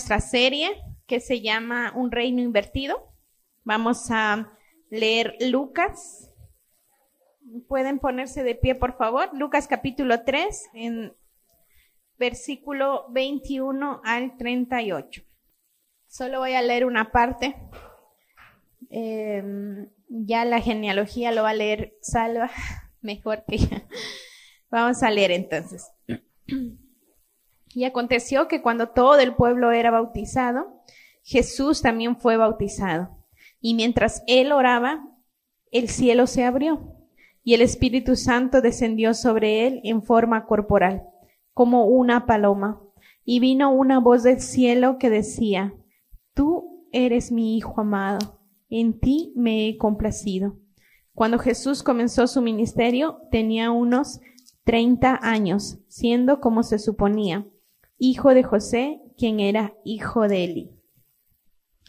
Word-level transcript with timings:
nuestra 0.00 0.20
serie 0.20 0.82
que 1.06 1.20
se 1.20 1.42
llama 1.42 1.92
Un 1.94 2.10
reino 2.10 2.40
invertido. 2.40 3.12
Vamos 3.64 4.10
a 4.10 4.50
leer 4.88 5.36
Lucas. 5.40 6.32
Pueden 7.68 7.98
ponerse 7.98 8.42
de 8.42 8.54
pie, 8.54 8.74
por 8.74 8.96
favor. 8.96 9.28
Lucas 9.34 9.68
capítulo 9.68 10.24
3, 10.24 10.70
en 10.72 11.14
versículo 12.18 13.08
21 13.10 14.00
al 14.02 14.38
38. 14.38 15.22
Solo 16.06 16.38
voy 16.38 16.54
a 16.54 16.62
leer 16.62 16.86
una 16.86 17.12
parte. 17.12 17.56
Em, 18.88 19.86
ya 20.08 20.46
la 20.46 20.62
genealogía 20.62 21.30
lo 21.30 21.42
va 21.42 21.50
a 21.50 21.54
leer 21.54 21.92
Salva, 22.00 22.50
mejor 23.02 23.44
que 23.46 23.58
ya. 23.58 23.86
Vamos 24.70 25.02
a 25.02 25.10
leer 25.10 25.32
entonces. 25.32 25.90
Y 27.74 27.84
aconteció 27.84 28.48
que 28.48 28.62
cuando 28.62 28.88
todo 28.88 29.18
el 29.18 29.34
pueblo 29.34 29.70
era 29.70 29.90
bautizado, 29.90 30.82
Jesús 31.22 31.82
también 31.82 32.16
fue 32.16 32.36
bautizado. 32.36 33.16
Y 33.60 33.74
mientras 33.74 34.22
él 34.26 34.52
oraba, 34.52 35.06
el 35.70 35.88
cielo 35.88 36.26
se 36.26 36.44
abrió 36.44 36.96
y 37.44 37.54
el 37.54 37.62
Espíritu 37.62 38.16
Santo 38.16 38.60
descendió 38.60 39.14
sobre 39.14 39.66
él 39.66 39.80
en 39.84 40.02
forma 40.02 40.46
corporal, 40.46 41.04
como 41.54 41.86
una 41.86 42.26
paloma. 42.26 42.82
Y 43.24 43.38
vino 43.38 43.72
una 43.72 44.00
voz 44.00 44.22
del 44.22 44.40
cielo 44.40 44.98
que 44.98 45.10
decía, 45.10 45.74
Tú 46.34 46.86
eres 46.90 47.30
mi 47.30 47.56
Hijo 47.56 47.80
amado, 47.80 48.40
en 48.68 48.98
ti 48.98 49.32
me 49.36 49.68
he 49.68 49.78
complacido. 49.78 50.56
Cuando 51.14 51.38
Jesús 51.38 51.82
comenzó 51.82 52.26
su 52.26 52.40
ministerio, 52.42 53.18
tenía 53.30 53.70
unos 53.70 54.20
treinta 54.64 55.18
años, 55.22 55.78
siendo 55.88 56.40
como 56.40 56.62
se 56.62 56.78
suponía 56.78 57.46
hijo 58.00 58.34
de 58.34 58.42
José, 58.42 59.00
quien 59.16 59.38
era 59.38 59.74
hijo 59.84 60.26
de 60.26 60.44
Eli. 60.44 60.70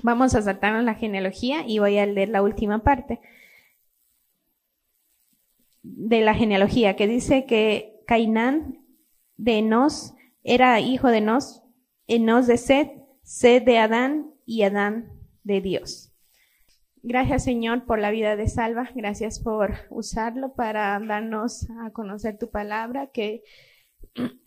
Vamos 0.04 0.36
a 0.36 0.42
saltarnos 0.42 0.84
la 0.84 0.94
genealogía 0.94 1.64
y 1.66 1.80
voy 1.80 1.98
a 1.98 2.06
leer 2.06 2.30
la 2.30 2.44
última 2.44 2.84
parte 2.84 3.22
de 5.82 6.22
la 6.22 6.36
genealogía 6.36 6.95
que 6.95 7.08
dice 7.08 7.45
que 7.45 8.04
Cainán 8.06 8.86
de 9.38 9.59
Enos 9.59 10.14
era 10.44 10.80
hijo 10.82 11.08
de 11.08 11.20
Enos, 11.20 11.64
Enos 12.08 12.45
de 12.45 12.58
Sed, 12.58 12.88
Sed 13.23 13.64
de 13.64 13.80
Adán 13.80 14.32
y 14.45 14.64
Adán 14.64 15.14
de 15.44 15.62
Dios. 15.62 16.12
Gracias 17.04 17.45
Señor 17.45 17.86
por 17.86 18.00
la 18.00 18.12
vida 18.12 18.36
de 18.36 18.50
Salva, 18.50 18.89
gracias 18.94 19.39
por 19.39 19.76
usarlo 19.89 20.54
para 20.56 21.00
darnos 21.00 21.70
a 21.84 21.92
conocer 21.92 22.38
tu 22.38 22.52
palabra, 22.52 23.08
que 23.08 23.44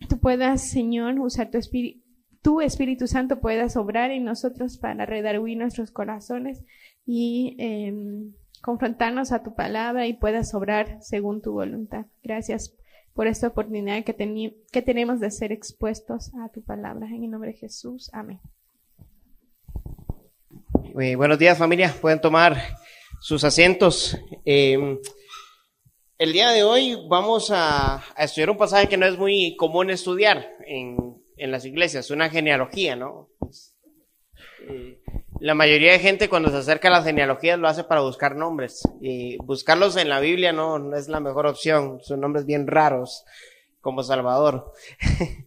tú 0.09 0.19
puedas, 0.19 0.69
Señor, 0.69 1.19
usar 1.19 1.51
tu 1.51 1.57
espíritu, 1.57 2.05
tu 2.45 2.61
Espíritu 2.61 3.07
Santo 3.07 3.39
puedas 3.39 3.75
obrar 3.75 4.11
en 4.11 4.23
nosotros 4.23 4.77
para 4.77 5.07
redarguir 5.07 5.57
nuestros 5.57 5.89
corazones 5.89 6.63
y 7.03 7.55
em, 7.57 8.35
confrontarnos 8.61 9.31
a 9.31 9.41
tu 9.41 9.55
palabra 9.55 10.05
y 10.05 10.13
puedas 10.13 10.53
obrar 10.53 10.99
según 11.01 11.41
tu 11.41 11.53
voluntad. 11.53 12.05
Gracias 12.21 12.77
por 13.15 13.25
esta 13.25 13.47
oportunidad 13.47 14.03
que, 14.03 14.53
que 14.71 14.81
tenemos 14.83 15.19
de 15.19 15.31
ser 15.31 15.51
expuestos 15.51 16.31
a 16.35 16.49
tu 16.49 16.63
palabra. 16.63 17.07
En 17.07 17.23
el 17.23 17.31
nombre 17.31 17.53
de 17.53 17.57
Jesús. 17.57 18.11
Amén. 18.13 18.39
buenos 20.93 21.39
días 21.39 21.57
familia, 21.57 21.95
pueden 21.99 22.21
tomar 22.21 22.61
sus 23.21 23.43
asientos. 23.43 24.19
Em, 24.45 24.99
el 26.17 26.33
día 26.33 26.51
de 26.51 26.63
hoy 26.63 26.97
vamos 27.09 27.51
a, 27.51 28.03
estudiar 28.17 28.49
un 28.49 28.57
pasaje 28.57 28.87
que 28.87 28.97
no 28.97 29.05
es 29.05 29.17
muy 29.17 29.55
común 29.57 29.89
estudiar 29.89 30.55
en, 30.65 30.97
las 31.37 31.65
iglesias, 31.65 32.11
una 32.11 32.29
genealogía, 32.29 32.95
¿no? 32.95 33.29
Eh, 34.69 35.01
la 35.41 35.53
mayoría 35.53 35.91
de 35.91 35.99
gente 35.99 36.29
cuando 36.29 36.49
se 36.49 36.57
acerca 36.57 36.87
a 36.87 36.91
las 36.91 37.03
genealogías 37.03 37.59
lo 37.59 37.67
hace 37.67 37.83
para 37.83 38.01
buscar 38.01 38.35
nombres. 38.35 38.83
Y 39.01 39.35
buscarlos 39.37 39.97
en 39.97 40.07
la 40.07 40.21
Biblia 40.21 40.53
no, 40.53 40.79
no 40.79 40.95
es 40.95 41.09
la 41.09 41.19
mejor 41.19 41.45
opción, 41.45 41.99
son 42.01 42.21
nombres 42.21 42.45
bien 42.45 42.67
raros, 42.67 43.25
como 43.81 44.01
Salvador. 44.01 44.71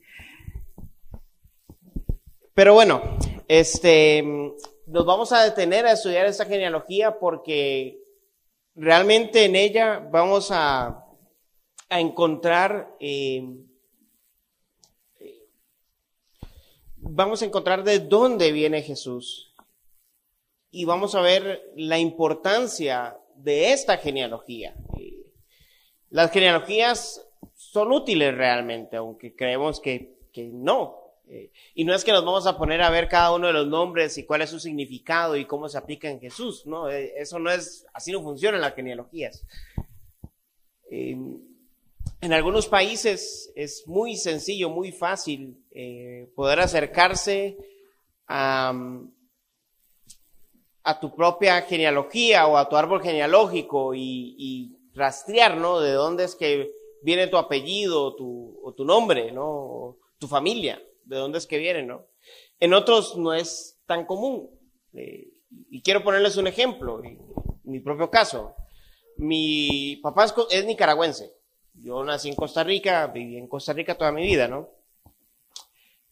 Pero 2.55 2.75
bueno, 2.75 3.01
este, 3.49 4.23
nos 4.87 5.07
vamos 5.07 5.33
a 5.33 5.43
detener 5.43 5.87
a 5.87 5.93
estudiar 5.93 6.27
esta 6.27 6.45
genealogía 6.45 7.19
porque 7.19 7.99
realmente 8.79 9.45
en 9.45 9.57
ella 9.57 9.99
vamos 9.99 10.51
a, 10.53 11.05
encontrar, 11.91 12.95
eh, 13.01 13.43
vamos 16.97 17.43
a 17.43 17.47
encontrar 17.47 17.83
de 17.83 17.99
dónde 17.99 18.53
viene 18.53 18.83
Jesús 18.83 19.55
y 20.71 20.85
vamos 20.85 21.15
a 21.15 21.23
ver 21.23 21.73
la 21.77 21.99
importancia 21.99 23.19
de 23.35 23.73
esta 23.73 23.97
genealogía. 23.97 24.75
Las 26.11 26.31
genealogías 26.31 27.27
son 27.55 27.91
útiles 27.91 28.35
realmente, 28.35 28.97
aunque 28.97 29.35
creemos 29.35 29.81
que, 29.81 30.19
que 30.33 30.45
no, 30.45 31.08
eh, 31.31 31.51
y 31.75 31.85
no 31.85 31.95
es 31.95 32.05
que 32.05 32.13
nos 32.13 32.25
vamos 32.25 32.47
a 32.47 32.57
poner 32.57 32.81
a 32.81 32.89
ver 32.91 33.07
cada 33.07 33.35
uno 33.35 33.49
de 33.49 33.53
los 33.53 33.67
nombres 33.67 34.17
y 34.17 34.25
cuál 34.25 34.41
es 34.41 34.51
su 34.51 34.59
significado 34.59 35.37
y 35.37 35.45
cómo 35.45 35.69
se 35.69 35.77
aplica 35.77 36.09
en 36.09 36.21
Jesús, 36.21 36.65
¿no? 36.65 36.89
Eh, 36.89 37.13
eso 37.19 37.39
no 37.39 37.51
es, 37.51 37.87
así 37.93 38.13
no 38.13 38.23
funcionan 38.23 38.63
las 38.63 38.75
genealogías. 38.75 39.45
en 40.91 42.33
algunos 42.33 42.67
países 42.67 43.53
es 43.55 43.87
muy 43.87 44.17
sencillo, 44.17 44.71
muy 44.71 44.91
fácil 44.91 45.63
eh, 45.71 46.31
poder 46.35 46.61
acercarse 46.61 47.59
a, 48.27 48.73
a, 50.83 51.01
tu 51.01 51.15
propia 51.15 51.61
genealogía 51.63 52.47
o 52.47 52.57
a 52.57 52.69
tu 52.69 52.77
árbol 52.77 53.03
genealógico 53.03 53.95
y, 53.95 54.75
rastrear, 54.95 55.59
¿no? 55.59 55.79
De 55.79 55.93
dónde 55.93 56.25
es 56.25 56.35
que 56.35 56.73
viene 57.03 57.29
tu 57.29 57.37
apellido 57.37 58.17
o 58.17 58.73
tu 58.75 58.85
nombre, 58.85 59.31
¿no? 59.31 59.47
O 59.47 59.99
tu 60.19 60.27
familia 60.27 60.83
de 61.09 61.17
dónde 61.17 61.39
es 61.39 61.47
que 61.47 61.59
vienen, 61.59 61.87
¿no? 61.87 62.07
En 62.61 62.75
otros 62.75 63.17
no 63.17 63.33
es 63.33 63.79
tan 63.87 64.05
común. 64.05 64.51
Eh, 64.93 65.29
y 65.71 65.83
quiero 65.83 66.05
ponerles 66.05 66.37
un 66.37 66.47
ejemplo, 66.47 67.03
en 67.03 67.19
mi 67.65 67.81
propio 67.81 68.11
caso. 68.11 68.55
Mi 69.17 69.97
papá 70.03 70.27
es, 70.51 70.65
nicaragüense. 70.67 71.35
Yo 71.75 72.05
nací 72.05 72.29
en 72.29 72.35
Costa 72.35 72.63
Rica, 72.63 73.07
viví 73.07 73.39
en 73.39 73.49
Costa 73.49 73.73
Rica 73.73 73.97
toda 73.97 74.13
mi 74.13 74.23
vida, 74.23 74.49
¿no? 74.49 74.69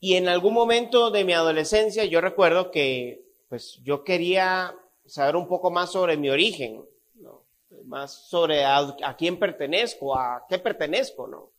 Y 0.01 0.15
en 0.15 0.29
algún 0.29 0.55
momento 0.55 1.11
de 1.11 1.25
mi 1.25 1.33
adolescencia 1.33 2.05
yo 2.05 2.21
recuerdo 2.21 2.71
que 2.71 3.25
pues 3.49 3.81
yo 3.83 4.05
quería 4.05 4.75
saber 5.05 5.37
un 5.37 5.49
poco 5.49 5.71
más 5.71 5.93
sobre 5.93 6.17
mi 6.17 6.31
origen, 6.31 6.85
¿no? 7.15 7.45
más 7.85 8.29
sobre 8.29 8.65
a, 8.65 9.17
quién 9.17 9.39
pertenezco, 9.39 10.17
a 10.19 10.45
qué 10.49 10.59
pertenezco, 10.59 11.27
¿no? 11.27 11.51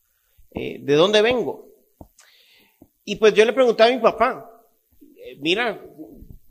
Eh, 0.52 0.78
de 0.80 0.94
dónde 0.94 1.22
vengo. 1.22 1.67
Y 3.08 3.16
pues 3.16 3.32
yo 3.32 3.42
le 3.46 3.54
preguntaba 3.54 3.88
a 3.88 3.94
mi 3.94 4.02
papá, 4.02 4.50
eh, 5.00 5.38
mira, 5.40 5.82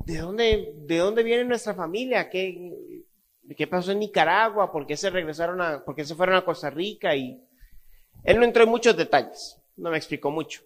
¿de 0.03 0.17
dónde, 0.17 0.73
de 0.75 0.97
dónde 0.97 1.21
viene 1.21 1.45
nuestra 1.45 1.75
familia? 1.75 2.31
¿Qué, 2.31 2.73
¿Qué 3.55 3.67
pasó 3.67 3.91
en 3.91 3.99
Nicaragua? 3.99 4.71
¿Por 4.71 4.87
qué 4.87 4.97
se 4.97 5.11
regresaron 5.11 5.61
a, 5.61 5.85
por 5.85 5.95
qué 5.95 6.03
se 6.03 6.15
fueron 6.15 6.35
a 6.35 6.43
Costa 6.43 6.71
Rica? 6.71 7.15
Y 7.15 7.39
él 8.23 8.39
no 8.39 8.43
entró 8.43 8.63
en 8.63 8.69
muchos 8.69 8.97
detalles, 8.97 9.61
no 9.75 9.91
me 9.91 9.97
explicó 9.97 10.31
mucho. 10.31 10.63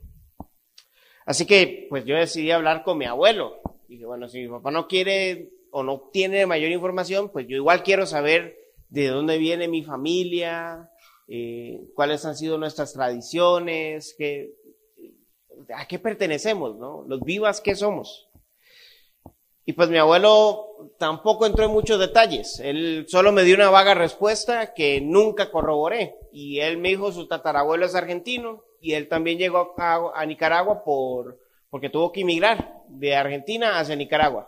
Así 1.26 1.46
que, 1.46 1.88
pues 1.90 2.06
yo 2.06 2.16
decidí 2.16 2.52
hablar 2.52 2.86
con 2.86 2.98
mi 2.98 3.04
abuelo. 3.04 3.60
Dije, 3.90 4.06
bueno, 4.06 4.30
si 4.30 4.40
mi 4.44 4.48
papá 4.48 4.72
no 4.72 4.88
quiere 4.88 5.50
o 5.72 5.84
no 5.84 6.10
tiene 6.14 6.46
mayor 6.46 6.72
información, 6.72 7.28
pues 7.34 7.48
yo 7.50 7.58
igual 7.58 7.84
quiero 7.84 8.06
saber 8.06 8.58
de 8.88 9.08
dónde 9.10 9.38
viene 9.38 9.68
mi 9.68 9.84
familia, 9.84 10.90
eh, 11.28 11.82
cuáles 11.96 12.24
han 12.24 12.38
sido 12.38 12.58
nuestras 12.58 12.94
tradiciones, 12.94 14.16
qué, 14.18 14.54
¿a 15.76 15.88
qué 15.88 16.00
pertenecemos, 16.00 16.78
no? 16.78 17.04
Los 17.08 17.22
vivas, 17.22 17.62
¿qué 17.62 17.76
somos? 17.76 18.30
Y 19.66 19.74
pues 19.74 19.90
mi 19.90 19.98
abuelo 19.98 20.94
tampoco 20.98 21.46
entró 21.46 21.66
en 21.66 21.72
muchos 21.72 22.00
detalles. 22.00 22.60
Él 22.60 23.06
solo 23.08 23.32
me 23.32 23.44
dio 23.44 23.56
una 23.56 23.70
vaga 23.70 23.94
respuesta 23.94 24.74
que 24.74 25.00
nunca 25.02 25.52
corroboré. 25.52 26.16
Y 26.32 26.60
él 26.60 26.78
me 26.78 26.90
dijo 26.90 27.12
su 27.12 27.28
tatarabuelo 27.28 27.86
es 27.86 27.96
argentino 27.96 28.64
y 28.80 28.94
él 28.94 29.08
también 29.08 29.38
llegó 29.38 29.76
a, 29.78 30.26
Nicaragua 30.26 30.84
por, 30.84 31.40
porque 31.70 31.90
tuvo 31.90 32.12
que 32.12 32.22
emigrar 32.22 32.82
de 32.88 33.16
Argentina 33.16 33.80
hacia 33.80 33.96
Nicaragua. 33.96 34.48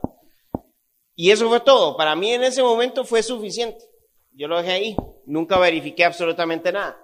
Y 1.16 1.30
eso 1.30 1.48
fue 1.48 1.60
todo. 1.60 1.96
Para 1.96 2.16
mí 2.16 2.32
en 2.34 2.44
ese 2.44 2.64
momento 2.64 3.06
fue 3.06 3.22
suficiente. 3.22 3.86
Yo 4.32 4.48
lo 4.48 4.58
dejé 4.58 4.72
ahí. 4.72 4.96
Nunca 5.26 5.60
verifiqué 5.60 6.06
absolutamente 6.06 6.72
nada. 6.72 7.00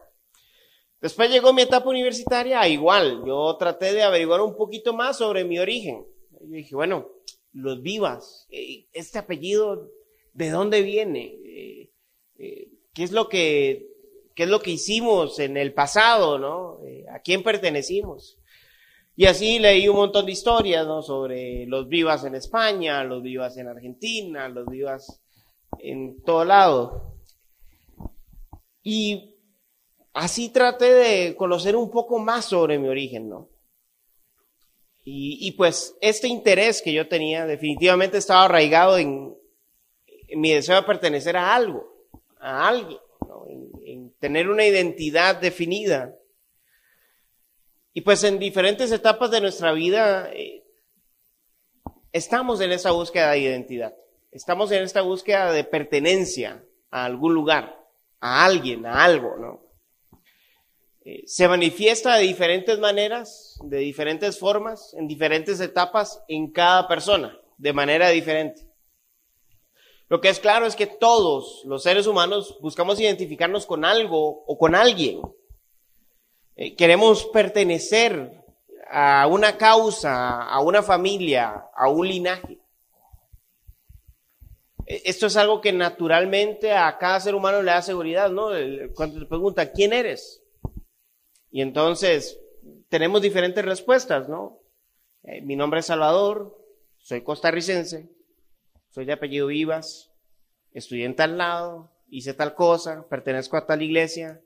Después 1.02 1.30
llegó 1.30 1.54
mi 1.54 1.62
etapa 1.62 1.90
universitaria, 1.90 2.68
igual, 2.68 3.24
yo 3.26 3.56
traté 3.58 3.94
de 3.94 4.04
averiguar 4.04 4.42
un 4.42 4.56
poquito 4.56 4.94
más 4.94 5.18
sobre 5.18 5.46
mi 5.46 5.58
origen. 5.58 6.06
Yo 6.42 6.48
dije, 6.48 6.76
bueno, 6.76 7.08
los 7.54 7.82
vivas, 7.82 8.46
eh, 8.50 8.86
este 8.92 9.18
apellido, 9.18 9.90
¿de 10.34 10.50
dónde 10.50 10.82
viene? 10.82 11.38
Eh, 11.46 11.92
eh, 12.38 12.68
¿Qué 12.94 13.04
es 13.04 13.12
lo 13.12 13.30
que, 13.30 13.88
qué 14.36 14.44
es 14.44 14.50
lo 14.50 14.60
que 14.60 14.72
hicimos 14.72 15.40
en 15.40 15.56
el 15.56 15.74
pasado, 15.74 16.38
no? 16.38 16.80
¿A 17.14 17.20
quién 17.20 17.44
pertenecimos? 17.44 18.38
Y 19.16 19.26
así 19.26 19.60
leí 19.60 19.88
un 19.88 19.98
montón 19.98 20.26
de 20.26 20.34
historias, 20.34 20.86
¿no? 20.86 21.02
Sobre 21.02 21.66
los 21.66 21.88
vivas 21.88 22.24
en 22.26 22.36
España, 22.36 23.04
los 23.04 23.22
vivas 23.22 23.58
en 23.58 23.68
Argentina, 23.68 24.50
los 24.50 24.68
vivas 24.68 25.22
en 25.80 26.22
todo 26.24 26.46
lado. 26.46 27.16
Y 28.84 29.36
así 30.14 30.50
traté 30.50 30.94
de 30.94 31.36
conocer 31.36 31.76
un 31.76 31.90
poco 31.90 32.20
más 32.20 32.46
sobre 32.46 32.80
mi 32.80 32.88
origen, 32.88 33.30
¿no? 33.30 33.50
Y, 35.12 35.54
pues 35.54 35.96
este 36.02 36.28
interés 36.28 36.84
que 36.84 36.94
yo 36.94 37.08
tenía 37.08 37.48
definitivamente 37.48 38.20
estaba 38.20 38.46
arraigado 38.46 39.00
en, 39.00 39.36
mi 40.36 40.52
deseo 40.54 40.76
de 40.76 40.84
pertenecer 40.84 41.36
a 41.36 41.56
algo, 41.56 41.92
a 42.40 42.68
alguien, 42.68 43.00
en, 43.86 44.14
tener 44.20 44.50
una 44.50 44.68
identidad 44.68 45.38
definida. 45.38 46.16
Y 47.92 48.02
pues 48.02 48.24
en 48.24 48.38
diferentes 48.38 48.92
etapas 48.92 49.32
de 49.32 49.42
nuestra 49.42 49.72
vida 49.72 50.30
eh, 50.32 50.64
estamos 52.12 52.62
en 52.62 52.72
esa 52.72 52.92
búsqueda 52.92 53.32
de 53.32 53.40
identidad, 53.40 53.96
estamos 54.32 54.72
en 54.72 54.84
esta 54.84 55.02
búsqueda 55.02 55.52
de 55.52 55.64
pertenencia 55.64 56.64
a 56.92 57.06
algún 57.06 57.34
lugar, 57.34 57.84
a 58.20 58.46
alguien, 58.46 58.86
a 58.86 59.04
algo, 59.04 59.38
¿no? 59.38 59.69
Se 61.26 61.48
manifiesta 61.48 62.16
de 62.16 62.24
diferentes 62.24 62.80
maneras, 62.80 63.58
de 63.64 63.78
diferentes 63.78 64.38
formas, 64.38 64.94
en 64.94 65.08
diferentes 65.08 65.60
etapas 65.60 66.24
en 66.28 66.52
cada 66.52 66.88
persona, 66.88 67.40
de 67.58 67.74
manera 67.74 68.10
diferente. 68.10 68.70
Lo 70.10 70.22
que 70.22 70.30
es 70.30 70.40
claro 70.40 70.66
es 70.66 70.76
que 70.76 70.88
todos 70.88 71.62
los 71.66 71.84
seres 71.84 72.08
humanos 72.08 72.58
buscamos 72.62 73.00
identificarnos 73.00 73.66
con 73.66 73.86
algo 73.86 74.44
o 74.46 74.58
con 74.58 74.74
alguien. 74.74 75.22
Eh, 76.56 76.76
queremos 76.76 77.26
pertenecer 77.28 78.44
a 78.90 79.28
una 79.28 79.58
causa, 79.58 80.42
a 80.42 80.60
una 80.62 80.82
familia, 80.82 81.66
a 81.76 81.90
un 81.90 82.08
linaje. 82.08 82.60
E, 84.86 85.04
esto 85.06 85.28
es 85.28 85.38
algo 85.38 85.62
que 85.62 85.72
naturalmente 85.72 86.74
a 86.74 86.98
cada 86.98 87.20
ser 87.20 87.36
humano 87.36 87.62
le 87.62 87.72
da 87.72 87.84
seguridad, 87.84 88.32
¿no? 88.32 88.50
Cuando 88.96 89.20
te 89.20 89.26
pregunta, 89.28 89.72
¿quién 89.72 89.94
eres? 89.94 90.44
Y 91.52 91.62
entonces 91.62 92.40
tenemos 92.90 93.22
diferentes 93.22 93.64
respuestas, 93.64 94.30
¿no? 94.30 94.60
Eh, 95.24 95.42
mi 95.42 95.56
nombre 95.56 95.80
es 95.80 95.88
Salvador, 95.88 96.58
soy 96.98 97.24
costarricense, 97.24 98.10
soy 98.90 99.06
de 99.06 99.14
apellido 99.14 99.48
Vivas, 99.48 100.12
estudié 100.72 101.06
en 101.06 101.16
tal 101.16 101.38
lado, 101.38 101.92
hice 102.10 102.34
tal 102.34 102.56
cosa, 102.56 103.08
pertenezco 103.10 103.58
a 103.58 103.66
tal 103.66 103.82
iglesia. 103.82 104.42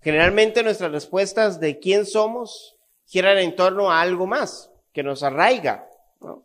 Generalmente 0.00 0.62
nuestras 0.62 0.92
respuestas 0.92 1.60
de 1.60 1.78
quién 1.78 2.06
somos 2.06 2.76
giran 3.06 3.38
en 3.38 3.56
torno 3.56 3.90
a 3.90 4.00
algo 4.00 4.26
más 4.26 4.70
que 4.92 5.02
nos 5.02 5.22
arraiga, 5.22 5.88
¿no? 6.20 6.44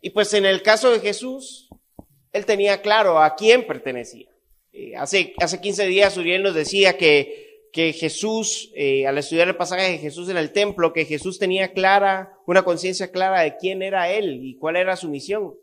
Y 0.00 0.10
pues 0.10 0.32
en 0.34 0.46
el 0.46 0.62
caso 0.62 0.90
de 0.90 1.00
Jesús, 1.00 1.68
él 2.32 2.46
tenía 2.46 2.82
claro 2.82 3.20
a 3.20 3.34
quién 3.34 3.66
pertenecía. 3.66 4.28
Eh, 4.72 4.94
hace, 4.96 5.34
hace 5.38 5.60
15 5.60 5.86
días 5.86 6.16
Uriel 6.16 6.42
nos 6.42 6.54
decía 6.54 6.96
que 6.96 7.47
que 7.72 7.92
Jesús, 7.92 8.70
eh, 8.74 9.06
al 9.06 9.18
estudiar 9.18 9.48
el 9.48 9.56
pasaje 9.56 9.92
de 9.92 9.98
Jesús 9.98 10.28
en 10.28 10.36
el 10.36 10.52
templo, 10.52 10.92
que 10.92 11.04
Jesús 11.04 11.38
tenía 11.38 11.72
clara, 11.72 12.32
una 12.46 12.62
conciencia 12.62 13.10
clara 13.10 13.40
de 13.40 13.56
quién 13.56 13.82
era 13.82 14.10
Él 14.10 14.40
y 14.42 14.56
cuál 14.56 14.76
era 14.76 14.96
su 14.96 15.08
misión. 15.08 15.54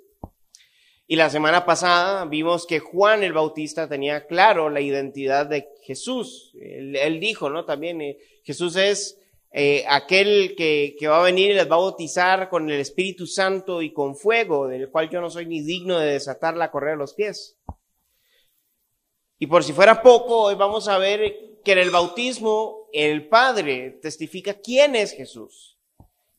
Y 1.07 1.17
la 1.17 1.29
semana 1.29 1.65
pasada 1.65 2.25
vimos 2.25 2.65
que 2.65 2.79
Juan 2.79 3.23
el 3.23 3.33
Bautista 3.33 3.87
tenía 3.87 4.25
claro 4.25 4.69
la 4.69 4.81
identidad 4.81 5.45
de 5.45 5.67
Jesús. 5.83 6.55
Él, 6.59 7.19
dijo, 7.19 7.49
¿no? 7.49 7.63
También 7.65 8.01
eh, 8.01 8.17
Jesús 8.43 8.75
es 8.75 9.19
eh, 9.51 9.85
aquel 9.87 10.55
que, 10.57 10.95
que 10.99 11.07
va 11.07 11.19
a 11.19 11.23
venir 11.23 11.51
y 11.51 11.53
les 11.53 11.69
va 11.69 11.75
a 11.75 11.79
bautizar 11.79 12.49
con 12.49 12.69
el 12.69 12.79
Espíritu 12.79 13.27
Santo 13.27 13.83
y 13.83 13.93
con 13.93 14.15
fuego, 14.15 14.67
del 14.67 14.89
cual 14.89 15.09
yo 15.09 15.21
no 15.21 15.29
soy 15.29 15.45
ni 15.45 15.61
digno 15.61 15.99
de 15.99 16.13
desatar 16.13 16.57
la 16.57 16.71
correa 16.71 16.93
de 16.93 16.99
los 16.99 17.13
pies. 17.13 17.57
Y 19.37 19.47
por 19.47 19.63
si 19.63 19.73
fuera 19.73 20.01
poco, 20.01 20.43
hoy 20.43 20.55
vamos 20.55 20.87
a 20.87 20.97
ver 20.97 21.54
que 21.65 21.73
en 21.73 21.79
el 21.79 21.89
bautismo 21.89 22.87
el 22.93 23.27
Padre 23.27 23.99
testifica 24.01 24.53
quién 24.53 24.95
es 24.95 25.11
Jesús. 25.11 25.77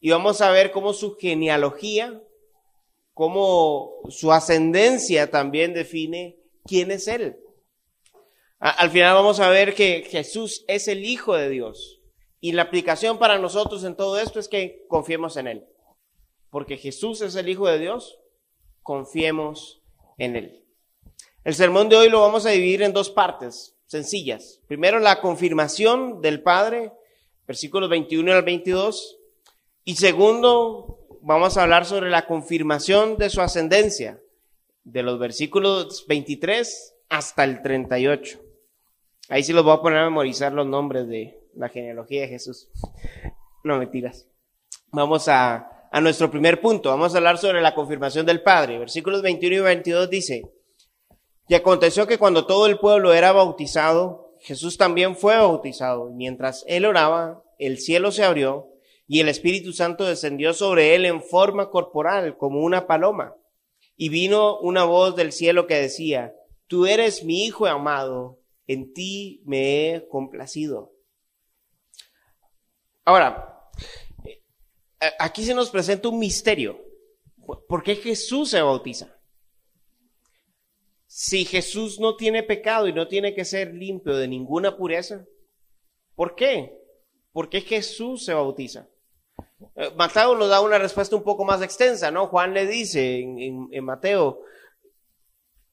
Y 0.01 0.11
vamos 0.11 0.41
a 0.41 0.51
ver 0.51 0.71
cómo 0.71 0.93
su 0.93 1.17
genealogía, 1.17 2.23
cómo 3.13 3.93
su 4.09 4.33
ascendencia 4.33 5.31
también 5.31 5.75
define 5.75 6.39
quién 6.65 6.93
es 6.93 7.09
Él. 7.09 7.37
Al 8.59 8.91
final 8.91 9.15
vamos 9.15 9.41
a 9.41 9.51
ver 9.51 9.75
que 9.75 10.07
Jesús 10.09 10.65
es 10.69 10.89
el 10.89 11.05
Hijo 11.05 11.35
de 11.35 11.51
Dios. 11.51 12.01
Y 12.41 12.53
la 12.53 12.63
aplicación 12.63 13.19
para 13.19 13.39
nosotros 13.39 13.83
en 13.85 13.97
todo 13.97 14.19
esto 14.19 14.39
es 14.39 14.49
que 14.49 14.87
confiemos 14.89 15.37
en 15.37 15.49
Él. 15.49 15.67
Porque 16.51 16.77
Jesús 16.77 17.21
es 17.21 17.35
el 17.35 17.49
Hijo 17.49 17.67
de 17.67 17.81
Dios, 17.81 18.19
confiemos 18.83 19.83
en 20.19 20.37
Él. 20.37 20.65
El 21.43 21.55
sermón 21.55 21.89
de 21.89 21.97
hoy 21.97 22.09
lo 22.09 22.21
vamos 22.21 22.47
a 22.47 22.51
dividir 22.51 22.83
en 22.83 22.93
dos 22.93 23.11
partes 23.11 23.76
sencillas. 23.87 24.61
Primero, 24.67 24.99
la 24.99 25.21
confirmación 25.21 26.21
del 26.21 26.43
Padre, 26.43 26.93
versículos 27.47 27.89
21 27.89 28.33
al 28.33 28.43
22. 28.43 29.19
Y 29.85 29.97
segundo, 29.97 31.07
vamos 31.23 31.57
a 31.57 31.63
hablar 31.63 31.87
sobre 31.87 32.11
la 32.11 32.27
confirmación 32.27 33.17
de 33.17 33.31
su 33.31 33.41
ascendencia, 33.41 34.21
de 34.85 35.03
los 35.03 35.19
versículos 35.19 36.07
23 36.09 36.95
hasta 37.09 37.45
el 37.45 37.63
38. 37.63 38.41
Ahí 39.29 39.43
sí 39.43 39.53
los 39.53 39.65
voy 39.65 39.75
a 39.75 39.81
poner 39.81 40.01
a 40.01 40.05
memorizar 40.05 40.53
los 40.53 40.67
nombres 40.67 41.09
de 41.09 41.41
la 41.55 41.69
genealogía 41.69 42.23
de 42.23 42.29
Jesús. 42.29 42.69
No 43.65 43.79
mentiras. 43.79 44.29
Vamos 44.93 45.29
a, 45.29 45.89
a 45.91 46.01
nuestro 46.01 46.31
primer 46.31 46.61
punto. 46.61 46.91
Vamos 46.91 47.15
a 47.15 47.19
hablar 47.19 47.39
sobre 47.39 47.61
la 47.61 47.75
confirmación 47.75 48.25
del 48.25 48.43
Padre. 48.43 48.79
Versículos 48.79 49.23
21 49.23 49.57
y 49.57 49.61
22 49.61 50.11
dice, 50.11 50.56
y 51.49 51.55
aconteció 51.55 52.07
que 52.07 52.19
cuando 52.19 52.47
todo 52.47 52.67
el 52.67 52.79
pueblo 52.79 53.13
era 53.13 53.33
bautizado, 53.33 54.35
Jesús 54.41 54.77
también 54.77 55.17
fue 55.17 55.37
bautizado. 55.37 56.11
Mientras 56.11 56.65
él 56.67 56.85
oraba, 56.85 57.43
el 57.59 57.79
cielo 57.79 58.11
se 58.11 58.25
abrió 58.25 58.69
y 59.07 59.21
el 59.21 59.29
Espíritu 59.29 59.73
Santo 59.73 60.05
descendió 60.05 60.53
sobre 60.53 60.95
él 60.95 61.07
en 61.07 61.23
forma 61.23 61.71
corporal, 61.71 62.37
como 62.37 62.61
una 62.61 62.87
paloma. 62.87 63.35
Y 63.97 64.09
vino 64.09 64.59
una 64.59 64.85
voz 64.85 65.15
del 65.15 65.33
cielo 65.33 65.67
que 65.67 65.77
decía, 65.77 66.35
Tú 66.67 66.87
eres 66.87 67.23
mi 67.23 67.45
Hijo 67.45 67.67
amado, 67.67 68.41
en 68.67 68.93
ti 68.93 69.43
me 69.47 69.95
he 69.95 70.09
complacido. 70.09 70.93
Ahora, 73.05 73.71
eh, 74.25 74.43
aquí 75.21 75.45
se 75.45 75.55
nos 75.55 75.71
presenta 75.71 76.09
un 76.09 76.19
misterio. 76.19 76.85
¿Por 77.69 77.85
qué 77.85 77.95
Jesús 77.95 78.51
se 78.51 78.61
bautiza? 78.61 79.16
Si 81.19 81.47
Jesús 81.47 81.99
no 81.99 82.15
tiene 82.15 82.43
pecado 82.43 82.89
y 82.89 82.93
no 82.93 83.09
tiene 83.09 83.35
que 83.35 83.47
ser 83.47 83.73
limpio 83.73 84.15
de 84.17 84.29
ninguna 84.29 84.77
pureza? 84.77 85.25
¿Por 86.15 86.35
qué? 86.35 86.79
¿Por 87.33 87.49
qué 87.49 87.63
Jesús 87.63 88.27
se 88.27 88.35
bautiza? 88.35 88.87
Eh, 89.77 89.93
Mateo 89.97 90.35
nos 90.35 90.51
da 90.51 90.61
una 90.61 90.77
respuesta 90.77 91.17
un 91.17 91.23
poco 91.23 91.43
más 91.43 91.63
extensa, 91.63 92.11
¿no? 92.11 92.27
Juan 92.27 92.53
le 92.53 92.67
dice 92.67 93.21
en, 93.21 93.67
en, 93.73 93.85
Mateo, 93.87 94.43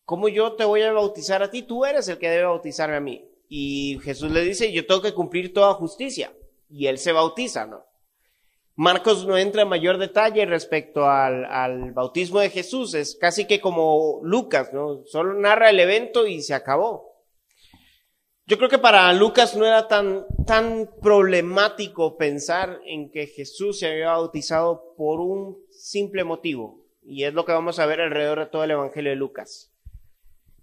¿cómo 0.05 0.29
yo 0.29 0.53
te 0.53 0.63
voy 0.63 0.81
a 0.81 0.93
bautizar 0.93 1.43
a 1.43 1.51
ti? 1.51 1.63
Tú 1.63 1.83
eres 1.83 2.07
el 2.07 2.19
que 2.19 2.29
debe 2.29 2.45
bautizarme 2.45 2.95
a 2.95 3.01
mí. 3.01 3.29
Y 3.49 3.99
Jesús 4.01 4.31
le 4.31 4.43
dice, 4.45 4.71
yo 4.71 4.85
tengo 4.85 5.01
que 5.01 5.13
cumplir 5.13 5.53
toda 5.53 5.73
justicia. 5.73 6.33
Y 6.69 6.87
él 6.87 6.97
se 6.97 7.11
bautiza, 7.11 7.65
¿no? 7.65 7.83
Marcos 8.75 9.27
no 9.27 9.37
entra 9.37 9.61
en 9.61 9.69
mayor 9.69 9.99
detalle 9.99 10.45
respecto 10.47 11.07
al, 11.07 11.91
bautismo 11.91 12.39
de 12.39 12.49
Jesús, 12.49 12.95
es 12.95 13.15
casi 13.15 13.45
que 13.45 13.61
como 13.61 14.19
Lucas, 14.23 14.73
¿no? 14.73 15.03
Solo 15.05 15.35
narra 15.35 15.69
el 15.69 15.79
evento 15.79 16.25
y 16.25 16.41
se 16.41 16.55
acabó. 16.55 17.13
Yo 18.45 18.57
creo 18.57 18.69
que 18.69 18.79
para 18.79 19.13
Lucas 19.13 19.55
no 19.55 19.65
era 19.65 19.87
tan, 19.87 20.25
tan 20.47 20.89
problemático 21.01 22.17
pensar 22.17 22.79
en 22.85 23.11
que 23.11 23.27
Jesús 23.27 23.79
se 23.79 23.91
había 23.91 24.11
bautizado 24.11 24.95
por 24.97 25.21
un 25.21 25.63
simple 25.69 26.23
motivo, 26.23 26.83
y 27.03 27.25
es 27.25 27.33
lo 27.33 27.45
que 27.45 27.51
vamos 27.51 27.77
a 27.77 27.85
ver 27.85 28.01
alrededor 28.01 28.39
de 28.39 28.45
todo 28.47 28.63
el 28.63 28.71
Evangelio 28.71 29.11
de 29.11 29.17
Lucas. 29.17 29.71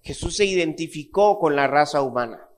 Jesús 0.03 0.37
se 0.37 0.47
identificó 0.47 1.39
con 1.39 1.55
la 1.55 1.69
raza 1.69 2.03
humana, 2.03 2.49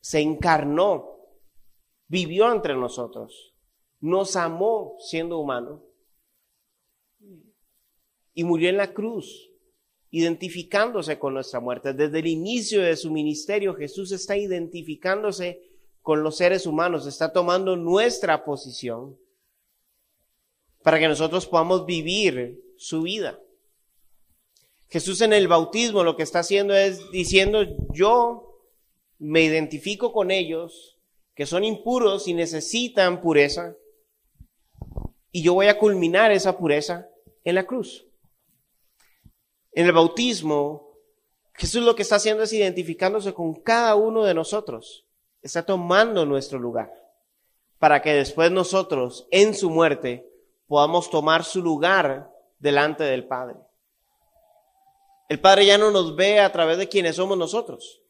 se 0.00 0.20
encarnó, 0.20 1.18
vivió 2.08 2.50
entre 2.50 2.74
nosotros 2.74 3.47
nos 4.00 4.36
amó 4.36 4.96
siendo 5.00 5.38
humano 5.38 5.82
y 8.34 8.44
murió 8.44 8.68
en 8.68 8.76
la 8.76 8.92
cruz, 8.92 9.50
identificándose 10.10 11.18
con 11.18 11.34
nuestra 11.34 11.60
muerte. 11.60 11.92
Desde 11.92 12.20
el 12.20 12.26
inicio 12.26 12.82
de 12.82 12.96
su 12.96 13.10
ministerio, 13.10 13.74
Jesús 13.74 14.12
está 14.12 14.36
identificándose 14.36 15.62
con 16.02 16.22
los 16.22 16.36
seres 16.36 16.66
humanos, 16.66 17.06
está 17.06 17.32
tomando 17.32 17.76
nuestra 17.76 18.44
posición 18.44 19.18
para 20.82 20.98
que 20.98 21.08
nosotros 21.08 21.46
podamos 21.46 21.84
vivir 21.84 22.62
su 22.76 23.02
vida. 23.02 23.38
Jesús 24.88 25.20
en 25.20 25.32
el 25.32 25.48
bautismo 25.48 26.02
lo 26.02 26.16
que 26.16 26.22
está 26.22 26.38
haciendo 26.38 26.74
es 26.74 27.10
diciendo, 27.10 27.64
yo 27.92 28.48
me 29.18 29.42
identifico 29.42 30.12
con 30.12 30.30
ellos, 30.30 30.98
que 31.34 31.44
son 31.44 31.64
impuros 31.64 32.26
y 32.26 32.34
necesitan 32.34 33.20
pureza. 33.20 33.76
Y 35.38 35.42
yo 35.42 35.54
voy 35.54 35.68
a 35.68 35.78
culminar 35.78 36.32
esa 36.32 36.58
pureza 36.58 37.06
en 37.44 37.54
la 37.54 37.64
cruz. 37.64 38.04
En 39.70 39.86
el 39.86 39.92
bautismo, 39.92 40.98
Jesús 41.54 41.84
lo 41.84 41.94
que 41.94 42.02
está 42.02 42.16
haciendo 42.16 42.42
es 42.42 42.52
identificándose 42.52 43.32
con 43.32 43.54
cada 43.54 43.94
uno 43.94 44.24
de 44.24 44.34
nosotros. 44.34 45.06
Está 45.40 45.64
tomando 45.64 46.26
nuestro 46.26 46.58
lugar 46.58 46.92
para 47.78 48.02
que 48.02 48.14
después 48.14 48.50
nosotros, 48.50 49.28
en 49.30 49.54
su 49.54 49.70
muerte, 49.70 50.28
podamos 50.66 51.08
tomar 51.08 51.44
su 51.44 51.62
lugar 51.62 52.32
delante 52.58 53.04
del 53.04 53.28
Padre. 53.28 53.58
El 55.28 55.38
Padre 55.38 55.66
ya 55.66 55.78
no 55.78 55.92
nos 55.92 56.16
ve 56.16 56.40
a 56.40 56.50
través 56.50 56.78
de 56.78 56.88
quienes 56.88 57.14
somos 57.14 57.38
nosotros. 57.38 58.02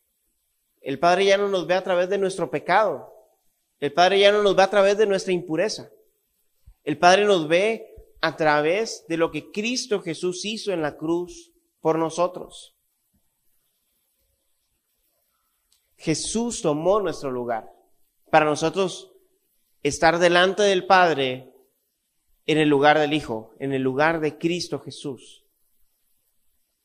El 0.80 0.99
Padre 0.99 1.26
ya 1.26 1.37
no 1.37 1.49
nos 1.49 1.66
ve 1.66 1.75
a 1.75 1.85
través 1.85 2.08
de 2.08 2.16
nuestro 2.16 2.50
pecado. 2.50 3.12
El 3.80 3.92
Padre 3.92 4.18
ya 4.18 4.32
no 4.32 4.42
nos 4.42 4.56
ve 4.56 4.62
a 4.62 4.70
través 4.70 4.97
de 4.97 5.04
nuestra 5.04 5.35
impureza. 5.35 5.90
El 6.85 6.99
Padre 6.99 7.25
nos 7.25 7.49
ve 7.49 7.87
a 8.20 8.37
través 8.37 9.04
de 9.08 9.16
lo 9.16 9.30
que 9.30 9.50
Cristo 9.50 10.00
Jesús 10.00 10.44
hizo 10.44 10.73
en 10.73 10.82
la 10.82 10.97
cruz 10.97 11.52
por 11.80 11.99
nosotros. 11.99 12.76
Jesús 15.97 16.62
tomó 16.62 17.00
nuestro 17.00 17.30
lugar 17.30 17.73
para 18.30 18.44
nosotros 18.44 19.12
estar 19.82 20.18
delante 20.18 20.62
del 20.62 20.87
Padre 20.87 21.52
en 22.47 22.58
el 22.58 22.68
lugar 22.68 22.99
del 22.99 23.12
Hijo, 23.12 23.54
en 23.58 23.73
el 23.73 23.82
lugar 23.82 24.20
de 24.20 24.38
Cristo 24.38 24.80
Jesús, 24.80 25.44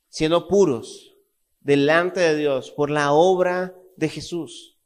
siendo 0.10 0.48
puros 0.48 1.16
delante 1.62 2.20
de 2.20 2.36
Dios 2.36 2.72
por 2.72 2.90
la 2.90 3.14
obra 3.14 3.76
de 3.96 4.10
Jesús. 4.10 4.78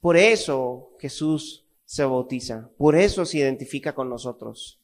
Por 0.00 0.16
eso 0.16 0.92
Jesús 1.00 1.65
se 1.86 2.04
bautiza, 2.04 2.68
por 2.76 2.96
eso 2.96 3.24
se 3.24 3.38
identifica 3.38 3.94
con 3.94 4.10
nosotros. 4.10 4.82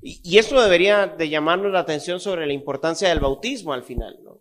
Y, 0.00 0.38
esto 0.38 0.58
debería 0.62 1.08
de 1.08 1.28
llamarnos 1.28 1.72
la 1.72 1.80
atención 1.80 2.20
sobre 2.20 2.46
la 2.46 2.54
importancia 2.54 3.10
del 3.10 3.20
bautismo 3.20 3.74
al 3.74 3.82
final. 3.82 4.18
¿no? 4.24 4.40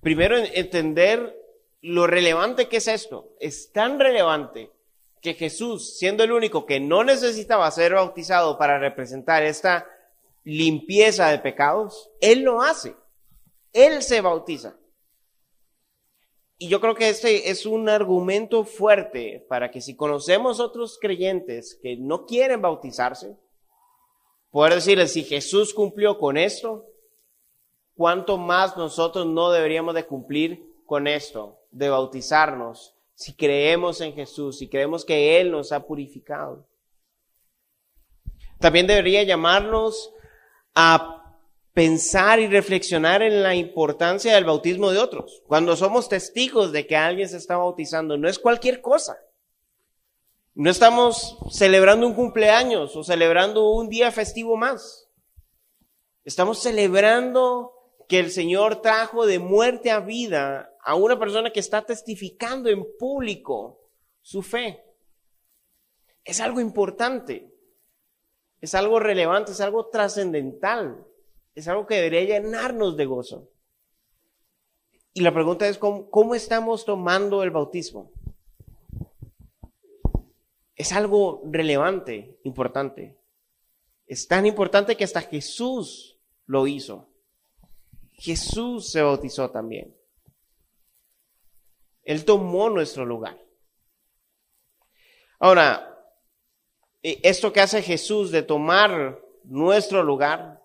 Primero 0.00 0.36
entender 0.36 1.36
lo 1.80 2.06
relevante 2.06 2.68
que 2.68 2.76
es 2.76 2.86
esto. 2.86 3.34
Es 3.40 3.72
tan 3.72 3.98
relevante 3.98 4.70
que 5.20 5.34
Jesús, 5.34 5.98
siendo 5.98 6.22
el 6.22 6.30
único 6.30 6.64
que 6.64 6.78
no 6.78 7.02
necesitaba 7.02 7.68
ser 7.72 7.94
bautizado 7.94 8.56
para 8.56 8.78
representar 8.78 9.42
esta 9.42 9.86
limpieza 10.44 11.28
de 11.30 11.40
pecados, 11.40 12.10
Él 12.20 12.42
lo 12.42 12.62
hace. 12.62 12.94
Él 13.72 14.02
se 14.02 14.20
bautiza. 14.20 14.76
Y 16.60 16.68
yo 16.68 16.80
creo 16.80 16.96
que 16.96 17.08
este 17.08 17.50
es 17.50 17.66
un 17.66 17.88
argumento 17.88 18.64
fuerte 18.64 19.46
para 19.48 19.70
que 19.70 19.80
si 19.80 19.94
conocemos 19.94 20.58
otros 20.58 20.98
creyentes 21.00 21.78
que 21.80 21.96
no 21.96 22.26
quieren 22.26 22.60
bautizarse, 22.60 23.36
poder 24.50 24.74
decirles, 24.74 25.12
si 25.12 25.22
Jesús 25.22 25.72
cumplió 25.72 26.18
con 26.18 26.36
esto, 26.36 26.84
¿cuánto 27.94 28.38
más 28.38 28.76
nosotros 28.76 29.24
no 29.24 29.52
deberíamos 29.52 29.94
de 29.94 30.04
cumplir 30.04 30.66
con 30.84 31.06
esto, 31.06 31.60
de 31.70 31.90
bautizarnos, 31.90 32.96
si 33.14 33.34
creemos 33.34 34.00
en 34.00 34.14
Jesús, 34.14 34.58
si 34.58 34.68
creemos 34.68 35.04
que 35.04 35.40
Él 35.40 35.52
nos 35.52 35.70
ha 35.70 35.86
purificado? 35.86 36.66
También 38.58 38.88
debería 38.88 39.22
llamarnos 39.22 40.12
a 40.74 41.17
pensar 41.78 42.40
y 42.40 42.48
reflexionar 42.48 43.22
en 43.22 43.40
la 43.40 43.54
importancia 43.54 44.34
del 44.34 44.44
bautismo 44.44 44.90
de 44.90 44.98
otros. 44.98 45.44
Cuando 45.46 45.76
somos 45.76 46.08
testigos 46.08 46.72
de 46.72 46.88
que 46.88 46.96
alguien 46.96 47.28
se 47.28 47.36
está 47.36 47.56
bautizando, 47.56 48.18
no 48.18 48.28
es 48.28 48.40
cualquier 48.40 48.80
cosa. 48.80 49.16
No 50.54 50.70
estamos 50.70 51.38
celebrando 51.52 52.04
un 52.04 52.14
cumpleaños 52.14 52.96
o 52.96 53.04
celebrando 53.04 53.70
un 53.70 53.88
día 53.88 54.10
festivo 54.10 54.56
más. 54.56 55.08
Estamos 56.24 56.58
celebrando 56.58 57.70
que 58.08 58.18
el 58.18 58.32
Señor 58.32 58.82
trajo 58.82 59.24
de 59.24 59.38
muerte 59.38 59.92
a 59.92 60.00
vida 60.00 60.74
a 60.82 60.96
una 60.96 61.16
persona 61.16 61.52
que 61.52 61.60
está 61.60 61.82
testificando 61.82 62.70
en 62.70 62.84
público 62.98 63.88
su 64.20 64.42
fe. 64.42 64.82
Es 66.24 66.40
algo 66.40 66.58
importante, 66.58 67.54
es 68.60 68.74
algo 68.74 68.98
relevante, 68.98 69.52
es 69.52 69.60
algo 69.60 69.86
trascendental, 69.90 71.04
es 71.58 71.68
algo 71.68 71.86
que 71.86 71.96
debería 71.96 72.40
llenarnos 72.40 72.96
de 72.96 73.06
gozo. 73.06 73.48
Y 75.12 75.20
la 75.20 75.32
pregunta 75.32 75.68
es, 75.68 75.78
¿cómo, 75.78 76.10
cómo 76.10 76.34
estamos 76.34 76.84
tomando 76.84 77.42
el 77.42 77.50
bautismo? 77.50 78.12
es 80.78 80.92
algo 80.92 81.42
relevante, 81.44 82.38
importante. 82.44 83.18
Es 84.06 84.28
tan 84.28 84.46
importante 84.46 84.96
que 84.96 85.02
hasta 85.02 85.20
Jesús 85.20 86.16
lo 86.46 86.68
hizo. 86.68 87.10
Jesús 88.12 88.92
se 88.92 89.02
bautizó 89.02 89.50
también. 89.50 89.94
Él 92.04 92.24
tomó 92.24 92.70
nuestro 92.70 93.04
lugar. 93.04 93.44
Ahora, 95.40 95.98
eh, 97.02 97.20
esto 97.24 97.52
que 97.52 97.60
hace 97.60 97.82
Jesús 97.82 98.30
de 98.30 98.42
tomar 98.42 99.20
nuestro 99.42 100.04
lugar, 100.04 100.57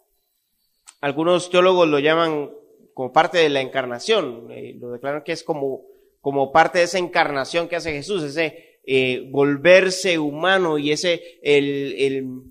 algunos 1.04 1.50
teólogos 1.50 1.90
lo 1.90 2.00
llaman 2.00 2.50
como 2.94 3.12
parte 3.12 3.38
de 3.38 3.50
la 3.50 3.60
encarnación, 3.60 4.48
eh, 4.52 4.74
lo 4.80 4.90
declaran 4.90 5.24
que 5.26 5.34
es 5.34 5.44
como, 5.44 5.82
como 6.22 6.54
parte 6.54 6.80
de 6.80 6.86
esa 6.86 6.98
encarnación 6.98 7.68
que 7.68 7.76
hace 7.76 7.92
Jesús, 7.92 8.24
ese 8.24 8.80
eh, 8.86 9.28
volverse 9.30 10.18
humano 10.18 10.78
y 10.78 10.94
ese, 10.94 11.22
el, 11.44 11.94
el, 11.98 12.44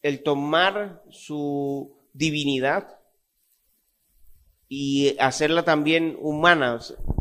el 0.00 0.22
tomar 0.22 1.02
su 1.10 1.94
divinidad 2.14 2.98
y 4.66 5.14
hacerla 5.18 5.64
también 5.64 6.16
humana. 6.22 6.78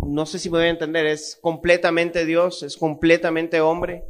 No 0.08 0.25
sé 0.25 0.39
si 0.39 0.50
me 0.50 0.60
voy 0.60 0.68
a 0.68 0.70
entender, 0.70 1.06
es 1.06 1.38
completamente 1.42 2.25
Dios, 2.25 2.63
es 2.63 2.77
completamente 2.77 3.60
hombre. 3.60 4.06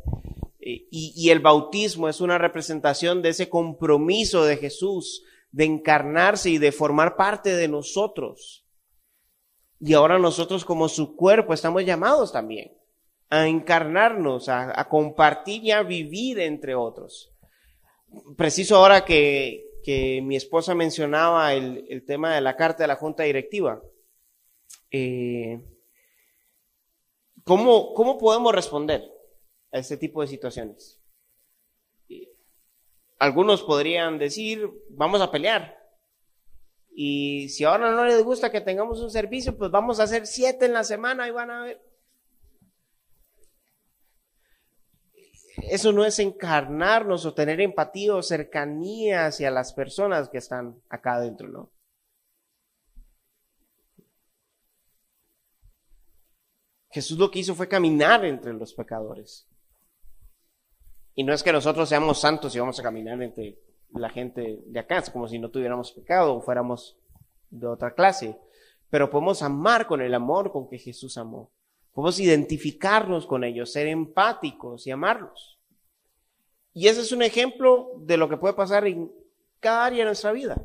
Eh, 0.59 0.85
y, 0.91 1.11
y, 1.15 1.31
el 1.31 1.39
bautismo 1.39 2.07
es 2.07 2.21
una 2.21 2.37
representación 2.37 3.23
de 3.23 3.29
ese 3.29 3.49
compromiso 3.49 4.45
de 4.45 4.57
Jesús 4.57 5.23
de 5.53 5.65
encarnarse 5.65 6.49
y 6.49 6.57
de 6.57 6.71
formar 6.71 7.15
parte 7.15 7.55
de 7.55 7.67
nosotros. 7.67 8.65
Y 9.79 9.93
ahora 9.93 10.17
nosotros 10.17 10.65
como 10.65 10.89
su 10.89 11.15
cuerpo 11.15 11.53
estamos 11.53 11.85
llamados 11.85 12.33
también 12.33 12.75
a 13.29 13.47
encarnarnos, 13.47 14.49
a, 14.49 14.87
compartir 14.89 15.63
y 15.63 15.71
a 15.71 15.83
vivir 15.83 16.39
entre 16.39 16.75
otros. 16.75 17.31
Preciso 18.35 18.77
ahora 18.77 19.05
que, 19.05 19.69
mi 20.23 20.35
esposa 20.35 20.75
mencionaba 20.75 21.53
el, 21.53 22.03
tema 22.05 22.35
de 22.35 22.41
la 22.41 22.55
carta 22.55 22.83
de 22.83 22.87
la 22.87 22.95
Junta 22.95 23.23
Directiva. 23.23 23.81
Eh, 24.91 25.59
¿cómo, 27.43 27.93
¿Cómo 27.93 28.17
podemos 28.17 28.53
responder 28.53 29.03
a 29.71 29.79
este 29.79 29.97
tipo 29.97 30.21
de 30.21 30.27
situaciones? 30.27 31.02
Algunos 33.23 33.63
podrían 33.63 34.17
decir, 34.17 34.69
vamos 34.89 35.21
a 35.21 35.31
pelear. 35.31 35.77
Y 36.93 37.47
si 37.47 37.63
ahora 37.63 37.89
no 37.89 38.03
les 38.03 38.21
gusta 38.21 38.51
que 38.51 38.59
tengamos 38.59 38.99
un 38.99 39.09
servicio, 39.09 39.57
pues 39.57 39.71
vamos 39.71 39.99
a 39.99 40.03
hacer 40.03 40.27
siete 40.27 40.65
en 40.65 40.73
la 40.73 40.83
semana 40.83 41.25
y 41.25 41.31
van 41.31 41.49
a 41.49 41.63
ver. 41.63 41.81
eso 45.69 45.93
no 45.93 46.03
es 46.03 46.19
encarnarnos 46.19 47.25
o 47.25 47.33
tener 47.33 47.61
empatía 47.61 48.13
o 48.13 48.21
cercanía 48.21 49.27
hacia 49.27 49.51
las 49.51 49.71
personas 49.73 50.27
que 50.27 50.39
están 50.39 50.81
acá 50.89 51.13
adentro, 51.13 51.47
¿no? 51.47 51.71
Jesús 56.89 57.17
lo 57.17 57.31
que 57.31 57.39
hizo 57.39 57.55
fue 57.55 57.69
caminar 57.69 58.25
entre 58.25 58.51
los 58.51 58.73
pecadores. 58.73 59.47
Y 61.15 61.23
no 61.23 61.33
es 61.33 61.43
que 61.43 61.51
nosotros 61.51 61.89
seamos 61.89 62.19
santos 62.19 62.55
y 62.55 62.59
vamos 62.59 62.79
a 62.79 62.83
caminar 62.83 63.21
entre 63.21 63.59
la 63.89 64.09
gente 64.09 64.59
de 64.65 64.79
acá, 64.79 65.03
como 65.11 65.27
si 65.27 65.37
no 65.37 65.49
tuviéramos 65.49 65.91
pecado 65.91 66.35
o 66.35 66.41
fuéramos 66.41 66.97
de 67.49 67.67
otra 67.67 67.93
clase. 67.93 68.37
Pero 68.89 69.09
podemos 69.09 69.41
amar 69.43 69.85
con 69.85 70.01
el 70.01 70.13
amor 70.13 70.51
con 70.51 70.67
que 70.67 70.77
Jesús 70.77 71.17
amó. 71.17 71.51
Podemos 71.93 72.19
identificarnos 72.19 73.27
con 73.27 73.43
ellos, 73.43 73.71
ser 73.71 73.87
empáticos 73.87 74.87
y 74.87 74.91
amarlos. 74.91 75.59
Y 76.73 76.87
ese 76.87 77.01
es 77.01 77.11
un 77.11 77.21
ejemplo 77.21 77.91
de 77.99 78.17
lo 78.17 78.27
que 78.27 78.37
puede 78.37 78.55
pasar 78.55 78.87
en 78.87 79.11
cada 79.59 79.85
área 79.85 79.99
de 79.99 80.05
nuestra 80.05 80.31
vida. 80.31 80.59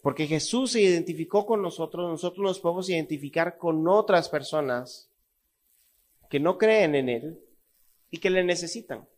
Porque 0.00 0.28
Jesús 0.28 0.70
se 0.70 0.80
identificó 0.80 1.44
con 1.44 1.60
nosotros, 1.60 2.08
nosotros 2.08 2.44
nos 2.44 2.60
podemos 2.60 2.88
identificar 2.88 3.58
con 3.58 3.88
otras 3.88 4.28
personas 4.28 5.10
que 6.30 6.38
no 6.38 6.58
creen 6.58 6.94
en 6.94 7.08
Él 7.08 7.45
y 8.10 8.18
que 8.18 8.30
le 8.30 8.44
necesitan. 8.44 9.08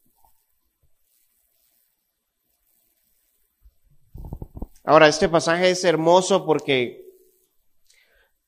Ahora, 4.84 5.08
este 5.08 5.28
pasaje 5.28 5.70
es 5.70 5.84
hermoso 5.84 6.46
porque 6.46 7.04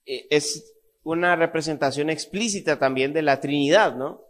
es 0.07 0.75
una 1.03 1.37
representación 1.37 2.11
explícita 2.11 2.79
también 2.79 3.13
de 3.13 3.23
la 3.23 3.41
Trinidad, 3.41 3.95
¿no? 3.97 4.25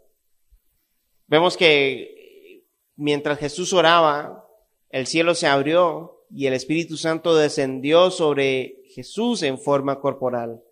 Vemos 1.27 1.57
que 1.57 2.65
mientras 2.97 3.39
Jesús 3.39 3.73
oraba, 3.73 4.47
el 4.89 5.07
cielo 5.07 5.35
se 5.35 5.47
abrió 5.47 6.27
y 6.31 6.47
el 6.47 6.55
Espíritu 6.55 6.97
Santo 6.97 7.37
descendió 7.37 8.11
sobre 8.11 8.83
Jesús 8.95 9.43
en 9.43 9.59
forma 9.59 10.01
corporal, 10.01 10.63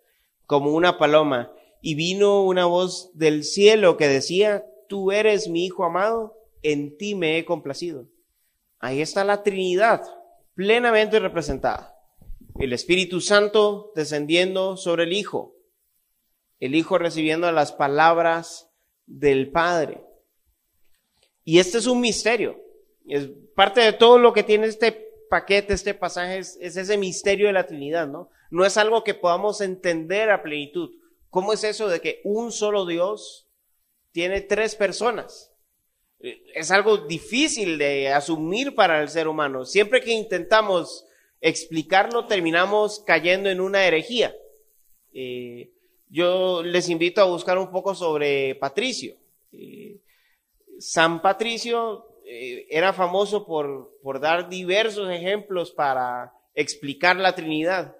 como 0.45 0.73
una 0.73 0.97
paloma, 0.97 1.53
y 1.81 1.95
vino 1.95 2.43
una 2.43 2.65
voz 2.65 3.11
del 3.13 3.43
cielo 3.43 3.95
que 3.95 4.07
decía, 4.07 4.65
tú 4.89 5.13
eres 5.13 5.47
mi 5.47 5.65
Hijo 5.65 5.85
amado, 5.85 6.35
en 6.61 6.97
ti 6.97 7.15
me 7.15 7.37
he 7.37 7.45
complacido. 7.45 8.09
Ahí 8.79 9.01
está 9.01 9.23
la 9.23 9.43
Trinidad, 9.43 10.03
plenamente 10.53 11.19
representada. 11.19 11.95
El 12.59 12.73
Espíritu 12.73 13.21
Santo 13.21 13.93
descendiendo 13.95 14.75
sobre 14.75 15.05
el 15.05 15.13
Hijo, 15.13 15.55
el 16.59 16.75
Hijo 16.75 16.97
recibiendo 16.97 17.49
las 17.53 17.71
palabras 17.71 18.69
del 19.05 19.51
Padre. 19.51 20.03
Y 21.45 21.59
este 21.59 21.77
es 21.77 21.87
un 21.87 22.01
misterio. 22.01 22.59
Es 23.07 23.29
parte 23.55 23.81
de 23.81 23.93
todo 23.93 24.19
lo 24.19 24.33
que 24.33 24.43
tiene 24.43 24.67
este 24.67 24.91
paquete, 25.29 25.73
este 25.73 25.93
pasaje, 25.93 26.39
es, 26.39 26.57
ese 26.59 26.97
misterio 26.97 27.47
de 27.47 27.53
la 27.53 27.65
Trinidad, 27.65 28.07
¿no? 28.07 28.29
No 28.51 28.65
es 28.65 28.77
algo 28.77 29.03
que 29.03 29.13
podamos 29.13 29.61
entender 29.61 30.29
a 30.29 30.43
plenitud. 30.43 30.91
¿Cómo 31.29 31.53
es 31.53 31.63
eso 31.63 31.87
de 31.87 32.01
que 32.01 32.21
un 32.23 32.51
solo 32.51 32.85
Dios 32.85 33.48
tiene 34.19 34.41
tres 34.41 34.75
personas? 34.75 35.49
Es 36.19 36.71
algo 36.71 36.97
difícil 36.97 37.77
de 37.77 38.09
asumir 38.09 38.75
para 38.75 39.01
el 39.01 39.07
ser 39.07 39.29
humano. 39.29 39.63
Siempre 39.63 40.01
que 40.01 40.11
intentamos 40.11 41.05
explicarlo, 41.39 42.27
terminamos 42.27 43.01
cayendo 43.07 43.49
en 43.49 43.61
una 43.61 43.85
herejía. 43.85 44.35
Eh, 45.13 45.71
yo 46.09 46.61
les 46.63 46.89
invito 46.89 47.21
a 47.21 47.31
buscar 47.31 47.57
un 47.57 47.71
poco 47.71 47.95
sobre 47.95 48.55
Patricio. 48.55 49.15
Eh, 49.53 50.01
San 50.79 51.21
Patricio 51.21 52.05
eh, 52.25 52.67
era 52.69 52.91
famoso 52.91 53.45
por, 53.45 53.97
por 54.03 54.19
dar 54.19 54.49
diversos 54.49 55.09
ejemplos 55.09 55.71
para 55.71 56.33
explicar 56.55 57.15
la 57.15 57.35
Trinidad. 57.35 57.95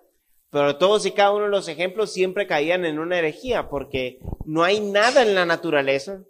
Pero 0.51 0.77
todos 0.77 1.05
y 1.05 1.11
cada 1.11 1.31
uno 1.31 1.45
de 1.45 1.51
los 1.51 1.67
ejemplos 1.67 2.11
siempre 2.11 2.47
caían 2.47 2.85
en 2.85 2.97
una 2.97 3.19
herejía, 3.19 3.69
porque 3.69 4.19
no 4.45 4.63
hay 4.63 4.79
nada 4.79 5.21
en 5.21 5.35
la 5.35 5.45
naturaleza 5.45 6.23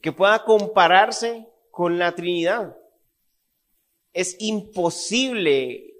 que 0.00 0.12
pueda 0.12 0.44
compararse 0.44 1.48
con 1.70 1.98
la 1.98 2.14
Trinidad. 2.14 2.76
Es 4.12 4.36
imposible 4.38 5.94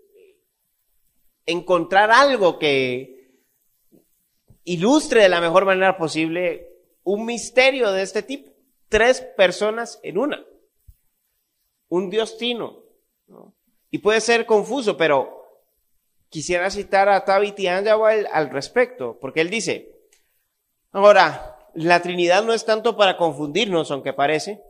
encontrar 1.47 2.11
algo 2.11 2.59
que 2.59 3.41
ilustre 4.65 5.23
de 5.23 5.29
la 5.29 5.41
mejor 5.41 5.65
manera 5.65 5.97
posible 5.97 6.69
un 7.03 7.27
misterio 7.27 7.91
de 7.91 8.03
este 8.03 8.23
tipo. 8.23 8.53
Tres 8.89 9.21
personas 9.37 9.99
en 10.03 10.19
una. 10.19 10.45
Un 11.89 12.11
Dios 12.11 12.37
tino. 12.39 12.85
Y 13.91 13.99
puede 13.99 14.21
ser 14.21 14.47
confuso, 14.47 14.97
pero 14.97 15.40
quisiera 16.31 16.71
citar 16.71 17.09
a 17.09 17.25
Tabithy 17.25 17.67
Anjawal 17.67 18.29
al 18.33 18.51
respecto, 18.51 19.19
porque 19.21 19.43
él 19.43 19.51
dice, 19.51 19.93
ahora, 20.93 21.59
la 21.75 22.01
Trinidad 22.01 22.43
no 22.45 22.55
es 22.55 22.65
tanto 22.65 22.97
para 22.97 23.17
confundirnos, 23.17 23.91
aunque 23.91 24.13
parece, 24.13 24.63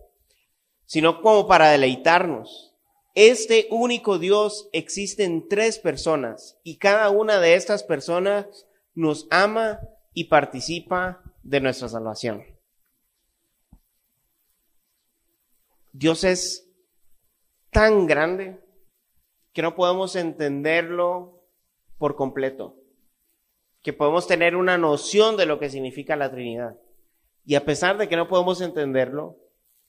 sino 0.87 1.23
como 1.23 1.47
para 1.47 1.71
deleitarnos. 1.71 2.75
Este 3.15 3.69
único 3.71 4.19
Dios 4.19 4.69
existe 4.73 5.25
en 5.25 5.49
tres 5.49 5.79
personas 5.79 6.59
y 6.63 6.79
cada 6.79 7.11
una 7.11 7.41
de 7.41 7.55
estas 7.55 7.83
personas 7.83 8.67
nos 8.95 9.27
ama 9.31 9.81
y 10.15 10.25
participa 10.25 11.23
de 11.43 11.61
nuestra 11.61 11.89
salvación. 11.89 12.45
Dios 15.93 16.25
es 16.25 16.69
tan 17.71 18.07
grande 18.07 18.61
que 19.53 19.63
no 19.63 19.75
podemos 19.75 20.15
entenderlo 20.15 21.40
por 22.01 22.17
completo, 22.17 22.77
que 23.83 23.93
podemos 23.93 24.27
tener 24.27 24.57
una 24.57 24.79
noción 24.79 25.37
de 25.37 25.45
lo 25.45 25.59
que 25.59 25.69
significa 25.69 26.17
la 26.17 26.31
Trinidad. 26.31 26.79
Y 27.45 27.57
a 27.57 27.65
pesar 27.67 27.99
de 27.99 28.09
que 28.09 28.17
no 28.17 28.27
podemos 28.27 28.63
entenderlo, 28.63 29.37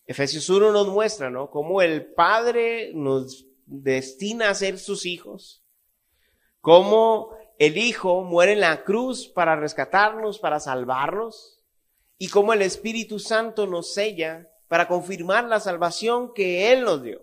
Efesios 0.05 0.49
1 0.49 0.73
nos 0.73 0.89
muestra, 0.89 1.29
¿no? 1.29 1.49
Cómo 1.49 1.81
el 1.81 2.13
Padre 2.13 2.91
nos 2.93 3.47
destina 3.65 4.49
a 4.49 4.55
ser 4.55 4.77
sus 4.77 5.05
hijos, 5.05 5.63
cómo 6.59 7.33
el 7.57 7.77
Hijo 7.77 8.23
muere 8.23 8.53
en 8.53 8.59
la 8.59 8.83
cruz 8.83 9.29
para 9.29 9.55
rescatarnos, 9.55 10.37
para 10.39 10.59
salvarnos, 10.59 11.63
y 12.17 12.27
cómo 12.27 12.51
el 12.51 12.61
Espíritu 12.61 13.19
Santo 13.19 13.67
nos 13.67 13.93
sella 13.93 14.51
para 14.67 14.89
confirmar 14.89 15.45
la 15.45 15.61
salvación 15.61 16.33
que 16.33 16.73
Él 16.73 16.81
nos 16.83 17.03
dio. 17.03 17.21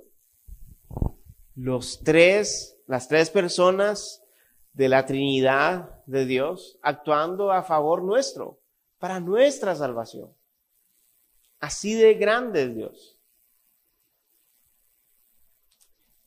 Los 1.55 2.01
tres, 2.03 2.81
las 2.87 3.07
tres 3.07 3.29
personas 3.29 4.25
de 4.79 4.89
la 4.89 5.07
Trinidad 5.07 6.05
de 6.07 6.25
Dios 6.25 6.79
actuando 6.83 7.51
a 7.51 7.65
favor 7.65 8.05
nuestro, 8.05 8.61
para 9.01 9.19
nuestra 9.19 9.75
salvación. 9.75 10.33
Así 11.59 11.95
de 11.95 12.15
grande 12.15 12.63
es 12.63 12.77
Dios. 12.77 13.19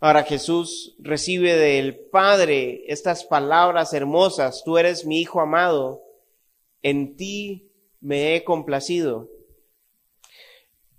Ahora 0.01 0.23
Jesús 0.23 0.97
recibe 0.99 1.55
del 1.55 1.97
Padre 1.97 2.83
estas 2.91 3.23
palabras 3.23 3.93
hermosas, 3.93 4.63
tú 4.65 4.77
eres 4.77 5.05
mi 5.05 5.21
Hijo 5.21 5.39
amado, 5.39 6.01
en 6.81 7.15
ti 7.15 7.71
me 8.01 8.35
he 8.35 8.43
complacido. 8.43 9.29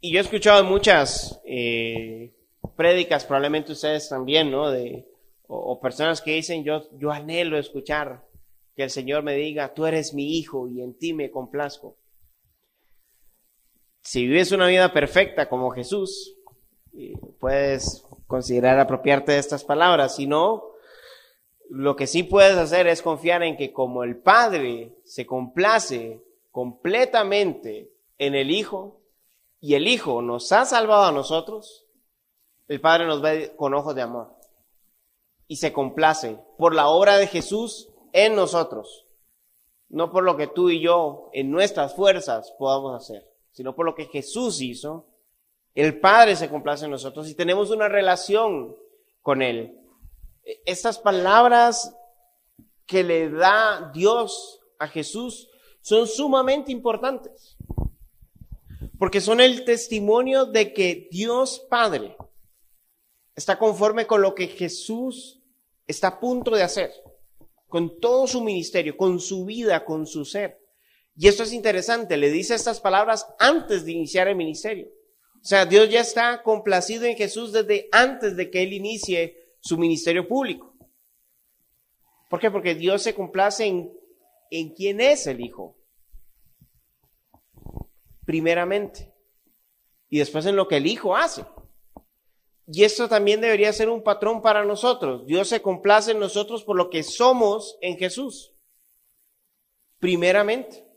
Y 0.00 0.14
yo 0.14 0.20
he 0.20 0.22
escuchado 0.22 0.64
muchas 0.64 1.38
eh, 1.44 2.32
prédicas, 2.76 3.26
probablemente 3.26 3.72
ustedes 3.72 4.08
también, 4.08 4.50
¿no? 4.50 4.70
De, 4.70 5.11
o, 5.54 5.80
personas 5.80 6.22
que 6.22 6.32
dicen, 6.32 6.64
yo, 6.64 6.88
yo 6.98 7.10
anhelo 7.10 7.58
escuchar 7.58 8.26
que 8.74 8.84
el 8.84 8.90
Señor 8.90 9.22
me 9.22 9.34
diga, 9.34 9.74
tú 9.74 9.84
eres 9.84 10.14
mi 10.14 10.38
hijo 10.38 10.66
y 10.66 10.80
en 10.80 10.96
ti 10.96 11.12
me 11.12 11.30
complazco. 11.30 11.98
Si 14.00 14.26
vives 14.26 14.50
una 14.50 14.66
vida 14.66 14.92
perfecta 14.94 15.50
como 15.50 15.70
Jesús, 15.70 16.36
puedes 17.38 18.02
considerar 18.26 18.80
apropiarte 18.80 19.32
de 19.32 19.38
estas 19.38 19.62
palabras. 19.62 20.16
Si 20.16 20.26
no, 20.26 20.64
lo 21.68 21.96
que 21.96 22.06
sí 22.06 22.22
puedes 22.22 22.56
hacer 22.56 22.86
es 22.86 23.02
confiar 23.02 23.42
en 23.42 23.58
que 23.58 23.74
como 23.74 24.04
el 24.04 24.16
Padre 24.16 24.94
se 25.04 25.26
complace 25.26 26.22
completamente 26.50 27.92
en 28.16 28.34
el 28.34 28.50
Hijo 28.50 29.02
y 29.60 29.74
el 29.74 29.86
Hijo 29.86 30.22
nos 30.22 30.50
ha 30.52 30.64
salvado 30.64 31.04
a 31.04 31.12
nosotros, 31.12 31.86
el 32.68 32.80
Padre 32.80 33.06
nos 33.06 33.20
ve 33.20 33.52
con 33.54 33.74
ojos 33.74 33.94
de 33.94 34.02
amor 34.02 34.41
y 35.48 35.56
se 35.56 35.72
complace 35.72 36.38
por 36.58 36.74
la 36.74 36.88
obra 36.88 37.16
de 37.18 37.26
Jesús 37.26 37.88
en 38.12 38.34
nosotros. 38.34 39.06
No 39.88 40.10
por 40.10 40.24
lo 40.24 40.36
que 40.36 40.46
tú 40.46 40.70
y 40.70 40.80
yo 40.80 41.28
en 41.32 41.50
nuestras 41.50 41.94
fuerzas 41.94 42.54
podamos 42.58 42.94
hacer, 42.94 43.28
sino 43.50 43.74
por 43.74 43.84
lo 43.84 43.94
que 43.94 44.06
Jesús 44.06 44.60
hizo. 44.60 45.06
El 45.74 46.00
Padre 46.00 46.36
se 46.36 46.48
complace 46.48 46.86
en 46.86 46.90
nosotros 46.90 47.28
y 47.28 47.34
tenemos 47.34 47.70
una 47.70 47.88
relación 47.88 48.76
con 49.20 49.42
Él. 49.42 49.78
Estas 50.64 50.98
palabras 50.98 51.94
que 52.86 53.04
le 53.04 53.30
da 53.30 53.90
Dios 53.94 54.60
a 54.78 54.88
Jesús 54.88 55.48
son 55.80 56.06
sumamente 56.06 56.72
importantes, 56.72 57.56
porque 58.98 59.20
son 59.20 59.40
el 59.40 59.64
testimonio 59.64 60.46
de 60.46 60.72
que 60.72 61.08
Dios 61.10 61.66
Padre 61.68 62.16
está 63.42 63.58
conforme 63.58 64.06
con 64.06 64.22
lo 64.22 64.36
que 64.36 64.46
Jesús 64.46 65.42
está 65.88 66.08
a 66.08 66.20
punto 66.20 66.52
de 66.52 66.62
hacer, 66.62 66.92
con 67.66 67.98
todo 67.98 68.28
su 68.28 68.40
ministerio, 68.40 68.96
con 68.96 69.18
su 69.18 69.44
vida, 69.44 69.84
con 69.84 70.06
su 70.06 70.24
ser. 70.24 70.60
Y 71.16 71.26
esto 71.26 71.42
es 71.42 71.52
interesante, 71.52 72.16
le 72.16 72.30
dice 72.30 72.54
estas 72.54 72.80
palabras 72.80 73.26
antes 73.40 73.84
de 73.84 73.92
iniciar 73.92 74.28
el 74.28 74.36
ministerio. 74.36 74.86
O 74.86 75.44
sea, 75.44 75.66
Dios 75.66 75.90
ya 75.90 76.00
está 76.00 76.44
complacido 76.44 77.04
en 77.04 77.16
Jesús 77.16 77.52
desde 77.52 77.88
antes 77.90 78.36
de 78.36 78.48
que 78.48 78.62
Él 78.62 78.72
inicie 78.72 79.56
su 79.60 79.76
ministerio 79.76 80.28
público. 80.28 80.76
¿Por 82.30 82.38
qué? 82.38 82.48
Porque 82.48 82.76
Dios 82.76 83.02
se 83.02 83.14
complace 83.14 83.66
en, 83.66 83.92
en 84.50 84.72
quién 84.72 85.00
es 85.00 85.26
el 85.26 85.40
Hijo. 85.40 85.76
Primeramente. 88.24 89.12
Y 90.08 90.20
después 90.20 90.46
en 90.46 90.54
lo 90.54 90.68
que 90.68 90.76
el 90.76 90.86
Hijo 90.86 91.16
hace. 91.16 91.44
Y 92.74 92.84
esto 92.84 93.06
también 93.06 93.42
debería 93.42 93.70
ser 93.74 93.90
un 93.90 94.02
patrón 94.02 94.40
para 94.40 94.64
nosotros. 94.64 95.26
Dios 95.26 95.48
se 95.48 95.60
complace 95.60 96.12
en 96.12 96.18
nosotros 96.18 96.64
por 96.64 96.74
lo 96.74 96.88
que 96.88 97.02
somos 97.02 97.76
en 97.82 97.98
Jesús. 97.98 98.54
Primeramente. 99.98 100.88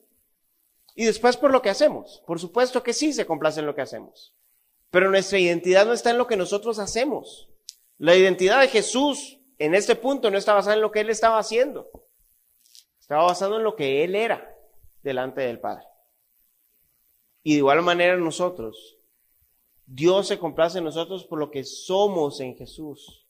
Y 0.95 1.03
después 1.03 1.35
por 1.35 1.51
lo 1.51 1.61
que 1.61 1.69
hacemos. 1.69 2.23
Por 2.25 2.39
supuesto 2.39 2.81
que 2.81 2.93
sí 2.93 3.11
se 3.11 3.25
complace 3.25 3.59
en 3.59 3.65
lo 3.65 3.75
que 3.75 3.81
hacemos. 3.81 4.33
Pero 4.89 5.09
nuestra 5.09 5.37
identidad 5.37 5.85
no 5.85 5.91
está 5.91 6.11
en 6.11 6.17
lo 6.17 6.27
que 6.27 6.37
nosotros 6.37 6.79
hacemos. 6.79 7.49
La 7.97 8.15
identidad 8.15 8.61
de 8.61 8.69
Jesús 8.69 9.41
en 9.57 9.75
este 9.75 9.97
punto 9.97 10.31
no 10.31 10.37
está 10.37 10.53
basada 10.53 10.75
en 10.75 10.81
lo 10.81 10.91
que 10.91 11.01
Él 11.01 11.09
estaba 11.09 11.39
haciendo. 11.39 11.89
Estaba 13.01 13.23
basado 13.23 13.57
en 13.57 13.63
lo 13.65 13.75
que 13.75 14.05
Él 14.05 14.15
era. 14.15 14.49
delante 15.01 15.41
del 15.41 15.59
Padre. 15.59 15.83
Y 17.43 17.51
de 17.51 17.57
igual 17.57 17.81
manera 17.81 18.15
nosotros, 18.15 18.97
Dios 19.87 20.27
se 20.27 20.39
complace 20.39 20.79
en 20.79 20.83
nosotros 20.83 21.25
por 21.25 21.39
lo 21.39 21.51
que 21.51 21.63
somos 21.63 22.39
en 22.39 22.55
Jesús, 22.55 23.25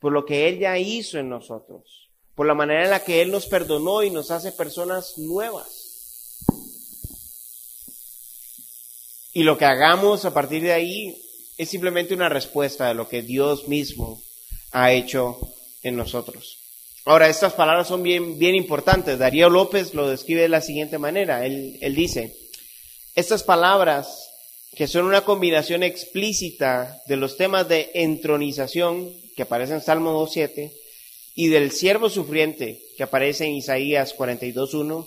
por 0.00 0.12
lo 0.12 0.24
que 0.24 0.48
Él 0.48 0.58
ya 0.58 0.78
hizo 0.78 1.18
en 1.18 1.28
nosotros, 1.28 2.10
por 2.34 2.46
la 2.46 2.54
manera 2.54 2.84
en 2.84 2.90
la 2.90 3.04
que 3.04 3.22
Él 3.22 3.30
nos 3.30 3.46
perdonó 3.46 4.02
y 4.02 4.10
nos 4.10 4.30
hace 4.30 4.52
personas 4.52 5.18
nuevas. 5.18 5.84
Y 9.32 9.42
lo 9.42 9.58
que 9.58 9.64
hagamos 9.64 10.24
a 10.24 10.32
partir 10.32 10.62
de 10.62 10.72
ahí 10.72 11.20
es 11.58 11.68
simplemente 11.68 12.14
una 12.14 12.28
respuesta 12.28 12.88
de 12.88 12.94
lo 12.94 13.08
que 13.08 13.22
Dios 13.22 13.68
mismo 13.68 14.22
ha 14.72 14.92
hecho 14.92 15.38
en 15.82 15.96
nosotros. 15.96 16.58
Ahora, 17.04 17.28
estas 17.28 17.52
palabras 17.52 17.88
son 17.88 18.02
bien, 18.02 18.38
bien 18.38 18.54
importantes. 18.54 19.18
Darío 19.18 19.50
López 19.50 19.92
lo 19.92 20.08
describe 20.08 20.42
de 20.42 20.48
la 20.48 20.60
siguiente 20.60 20.98
manera. 20.98 21.44
Él, 21.44 21.78
él 21.80 21.94
dice, 21.94 22.34
estas 23.14 23.42
palabras, 23.42 24.30
que 24.76 24.86
son 24.86 25.06
una 25.06 25.22
combinación 25.22 25.82
explícita 25.82 27.00
de 27.06 27.16
los 27.16 27.36
temas 27.36 27.68
de 27.68 27.90
entronización, 27.94 29.12
que 29.36 29.42
aparece 29.42 29.74
en 29.74 29.80
Salmo 29.80 30.26
2.7, 30.26 30.72
y 31.34 31.48
del 31.48 31.72
siervo 31.72 32.10
sufriente, 32.10 32.80
que 32.96 33.02
aparece 33.02 33.44
en 33.44 33.54
Isaías 33.54 34.16
42.1, 34.16 35.06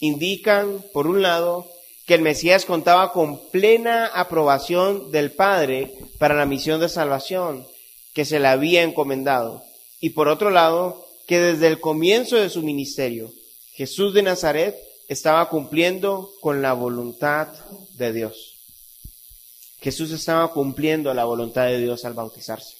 indican, 0.00 0.84
por 0.92 1.06
un 1.06 1.22
lado, 1.22 1.70
que 2.06 2.14
el 2.14 2.22
Mesías 2.22 2.64
contaba 2.64 3.12
con 3.12 3.50
plena 3.50 4.06
aprobación 4.06 5.10
del 5.10 5.32
Padre 5.32 5.92
para 6.18 6.34
la 6.34 6.46
misión 6.46 6.80
de 6.80 6.88
salvación 6.88 7.66
que 8.12 8.24
se 8.24 8.38
le 8.38 8.48
había 8.48 8.82
encomendado. 8.82 9.64
Y 10.00 10.10
por 10.10 10.28
otro 10.28 10.50
lado, 10.50 11.06
que 11.26 11.40
desde 11.40 11.66
el 11.66 11.80
comienzo 11.80 12.36
de 12.36 12.50
su 12.50 12.62
ministerio, 12.62 13.32
Jesús 13.72 14.14
de 14.14 14.22
Nazaret 14.22 14.76
estaba 15.08 15.48
cumpliendo 15.48 16.30
con 16.40 16.62
la 16.62 16.74
voluntad 16.74 17.48
de 17.96 18.12
Dios. 18.12 18.53
Jesús 19.84 20.12
estaba 20.12 20.50
cumpliendo 20.50 21.12
la 21.12 21.26
voluntad 21.26 21.66
de 21.66 21.78
Dios 21.78 22.06
al 22.06 22.14
bautizarse. 22.14 22.74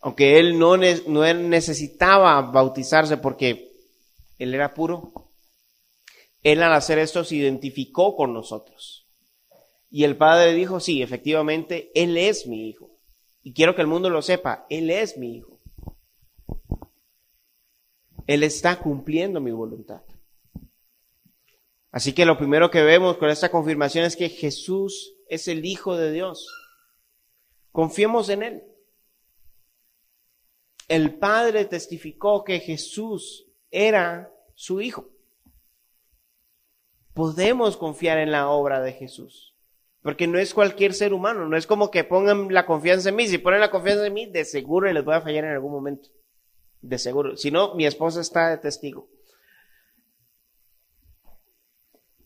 Aunque 0.00 0.38
él 0.38 0.58
no, 0.58 0.78
necesitaba 0.78 2.40
bautizarse 2.40 3.18
porque 3.18 3.72
él 4.38 4.54
era 4.54 4.72
puro, 4.72 5.12
él 6.42 6.62
al 6.62 6.72
hacer 6.72 6.98
esto 6.98 7.24
se 7.24 7.36
identificó 7.36 8.16
con 8.16 8.32
nosotros. 8.32 9.06
Y 9.90 10.04
el 10.04 10.16
Padre 10.16 10.54
dijo, 10.54 10.80
sí, 10.80 11.02
efectivamente, 11.02 11.90
Él 11.94 12.16
es 12.16 12.46
mi 12.46 12.70
Hijo. 12.70 12.98
Y 13.42 13.52
quiero 13.52 13.74
que 13.74 13.82
el 13.82 13.86
mundo 13.86 14.08
lo 14.08 14.22
sepa, 14.22 14.64
Él 14.70 14.88
es 14.88 15.18
mi 15.18 15.36
Hijo. 15.36 15.60
Él 18.26 18.44
está 18.44 18.78
cumpliendo 18.78 19.42
mi 19.42 19.50
voluntad. 19.50 20.00
Así 21.90 22.14
que 22.14 22.24
lo 22.24 22.38
primero 22.38 22.70
que 22.70 22.80
vemos 22.82 23.18
con 23.18 23.28
esta 23.28 23.50
confirmación 23.50 24.06
es 24.06 24.16
que 24.16 24.30
Jesús 24.30 25.15
es 25.28 25.48
el 25.48 25.64
Hijo 25.64 25.96
de 25.96 26.12
Dios. 26.12 26.48
Confiemos 27.72 28.28
en 28.28 28.42
Él. 28.42 28.62
El 30.88 31.18
Padre 31.18 31.64
testificó 31.64 32.44
que 32.44 32.60
Jesús 32.60 33.46
era 33.70 34.32
su 34.54 34.80
Hijo 34.80 35.10
podemos 37.16 37.78
confiar 37.78 38.18
en 38.18 38.30
la 38.30 38.48
obra 38.48 38.82
de 38.82 38.92
Jesús. 38.92 39.56
Porque 40.02 40.28
no 40.28 40.38
es 40.38 40.52
cualquier 40.52 40.92
ser 40.92 41.14
humano, 41.14 41.48
no 41.48 41.56
es 41.56 41.66
como 41.66 41.90
que 41.90 42.04
pongan 42.04 42.52
la 42.52 42.66
confianza 42.66 43.08
en 43.08 43.16
mí. 43.16 43.26
Si 43.26 43.38
ponen 43.38 43.58
la 43.58 43.70
confianza 43.70 44.06
en 44.06 44.12
mí, 44.12 44.26
de 44.26 44.44
seguro 44.44 44.92
les 44.92 45.02
voy 45.02 45.14
a 45.14 45.22
fallar 45.22 45.44
en 45.44 45.52
algún 45.52 45.72
momento. 45.72 46.10
De 46.82 46.98
seguro. 46.98 47.36
Si 47.38 47.50
no, 47.50 47.74
mi 47.74 47.86
esposa 47.86 48.20
está 48.20 48.50
de 48.50 48.58
testigo. 48.58 49.08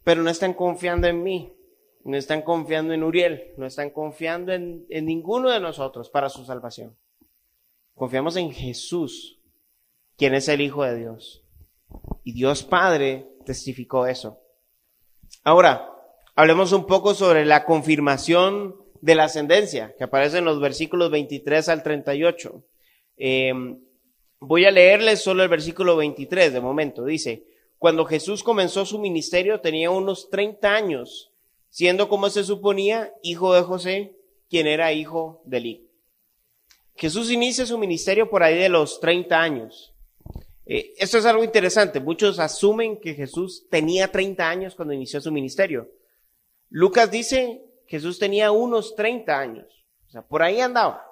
Pero 0.03 0.23
no 0.25 0.29
están 0.29 0.55
confiando 0.55 1.07
en 1.07 1.23
mí, 1.23 1.55
no 2.05 2.17
están 2.17 2.43
confiando 2.43 2.95
en 2.95 3.03
Uriel, 3.03 3.53
no 3.57 3.67
están 3.67 3.91
confiando 3.91 4.53
en, 4.53 4.87
en 4.89 5.07
ninguno 5.07 5.51
de 5.51 5.61
nosotros 5.61 6.11
para 6.11 6.29
su 6.29 6.45
salvación. 6.45 6.97
Confiamos 7.95 8.37
en 8.37 8.53
Jesús, 8.53 9.41
quien 10.17 10.35
es 10.35 10.49
el 10.49 10.61
Hijo 10.61 10.85
de 10.85 10.97
Dios. 10.97 11.45
Y 12.25 12.33
Dios 12.33 12.63
Padre 12.63 13.29
testificó 13.45 14.07
eso. 14.07 14.41
Ahora, 15.45 15.91
hablemos 16.35 16.73
un 16.73 16.87
poco 16.87 17.15
sobre 17.15 17.45
la 17.45 17.65
confirmación 17.65 18.77
de 19.01 19.15
la 19.15 19.25
ascendencia, 19.25 19.95
que 19.97 20.05
aparece 20.05 20.39
en 20.39 20.45
los 20.45 20.61
versículos 20.61 21.11
23 21.11 21.69
al 21.69 21.83
38. 21.83 22.65
Eh, 23.17 23.53
voy 24.41 24.65
a 24.65 24.71
leerles 24.71 25.23
solo 25.23 25.43
el 25.43 25.49
versículo 25.49 25.97
23 25.97 26.53
de 26.53 26.61
momento. 26.61 27.05
Dice, 27.05 27.45
cuando 27.79 28.05
Jesús 28.05 28.43
comenzó 28.43 28.85
su 28.85 28.99
ministerio 28.99 29.61
tenía 29.61 29.91
unos 29.91 30.29
30 30.31 30.75
años, 30.75 31.30
siendo 31.71 32.09
como 32.09 32.29
se 32.29 32.45
suponía 32.45 33.13
hijo 33.23 33.55
de 33.55 33.63
José, 33.63 34.17
quien 34.49 34.67
era 34.67 34.93
hijo 34.93 35.43
de 35.47 35.57
Eli. 35.57 35.91
Jesús 36.97 37.31
inicia 37.31 37.65
su 37.65 37.79
ministerio 37.79 38.29
por 38.29 38.43
ahí 38.43 38.59
de 38.59 38.69
los 38.69 39.01
30 39.01 39.41
años. 39.41 39.95
Eh, 40.67 40.93
esto 40.99 41.19
es 41.19 41.25
algo 41.25 41.43
interesante. 41.43 41.99
Muchos 41.99 42.39
asumen 42.39 43.01
que 43.01 43.15
Jesús 43.15 43.67
tenía 43.71 44.13
30 44.13 44.49
años 44.49 44.75
cuando 44.75 44.93
inició 44.93 45.21
su 45.21 45.33
ministerio. 45.33 45.89
Lucas 46.69 47.11
dice 47.11 47.63
Jesús 47.87 48.19
tenía 48.19 48.53
unos 48.53 48.95
30 48.95 49.39
años. 49.39 49.67
O 50.07 50.11
sea, 50.11 50.23
por 50.23 50.43
ahí 50.43 50.61
andaba. 50.61 51.07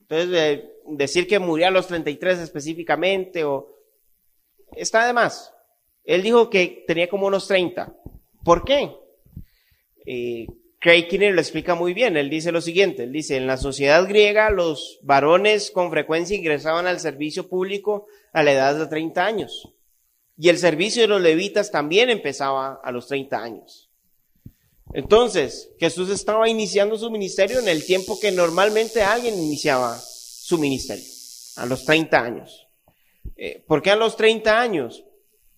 Entonces, 0.00 0.64
decir 0.86 1.26
que 1.26 1.38
murió 1.38 1.68
a 1.68 1.70
los 1.70 1.86
33 1.86 2.40
específicamente 2.40 3.44
o 3.44 3.74
está 4.72 5.06
de 5.06 5.12
más. 5.12 5.54
Él 6.04 6.22
dijo 6.22 6.50
que 6.50 6.84
tenía 6.86 7.08
como 7.08 7.26
unos 7.26 7.48
30. 7.48 7.94
¿Por 8.44 8.64
qué? 8.64 8.94
Eh, 10.12 10.48
Craig 10.80 11.06
Kinner 11.06 11.32
lo 11.32 11.40
explica 11.40 11.76
muy 11.76 11.94
bien. 11.94 12.16
Él 12.16 12.30
dice 12.30 12.50
lo 12.50 12.60
siguiente. 12.60 13.04
Él 13.04 13.12
dice, 13.12 13.36
en 13.36 13.46
la 13.46 13.56
sociedad 13.56 14.08
griega 14.08 14.50
los 14.50 14.98
varones 15.02 15.70
con 15.70 15.88
frecuencia 15.90 16.36
ingresaban 16.36 16.88
al 16.88 16.98
servicio 16.98 17.48
público 17.48 18.06
a 18.32 18.42
la 18.42 18.52
edad 18.52 18.74
de 18.74 18.88
30 18.88 19.24
años. 19.24 19.72
Y 20.36 20.48
el 20.48 20.58
servicio 20.58 21.02
de 21.02 21.08
los 21.08 21.20
levitas 21.20 21.70
también 21.70 22.10
empezaba 22.10 22.80
a 22.82 22.90
los 22.90 23.06
30 23.06 23.40
años. 23.40 23.88
Entonces, 24.94 25.70
Jesús 25.78 26.10
estaba 26.10 26.48
iniciando 26.48 26.98
su 26.98 27.08
ministerio 27.08 27.60
en 27.60 27.68
el 27.68 27.84
tiempo 27.86 28.18
que 28.18 28.32
normalmente 28.32 29.02
alguien 29.02 29.34
iniciaba 29.34 29.96
su 29.96 30.58
ministerio, 30.58 31.04
a 31.56 31.66
los 31.66 31.84
30 31.84 32.20
años. 32.20 32.66
Eh, 33.36 33.62
¿Por 33.64 33.80
qué 33.80 33.92
a 33.92 33.96
los 33.96 34.16
30 34.16 34.60
años? 34.60 35.04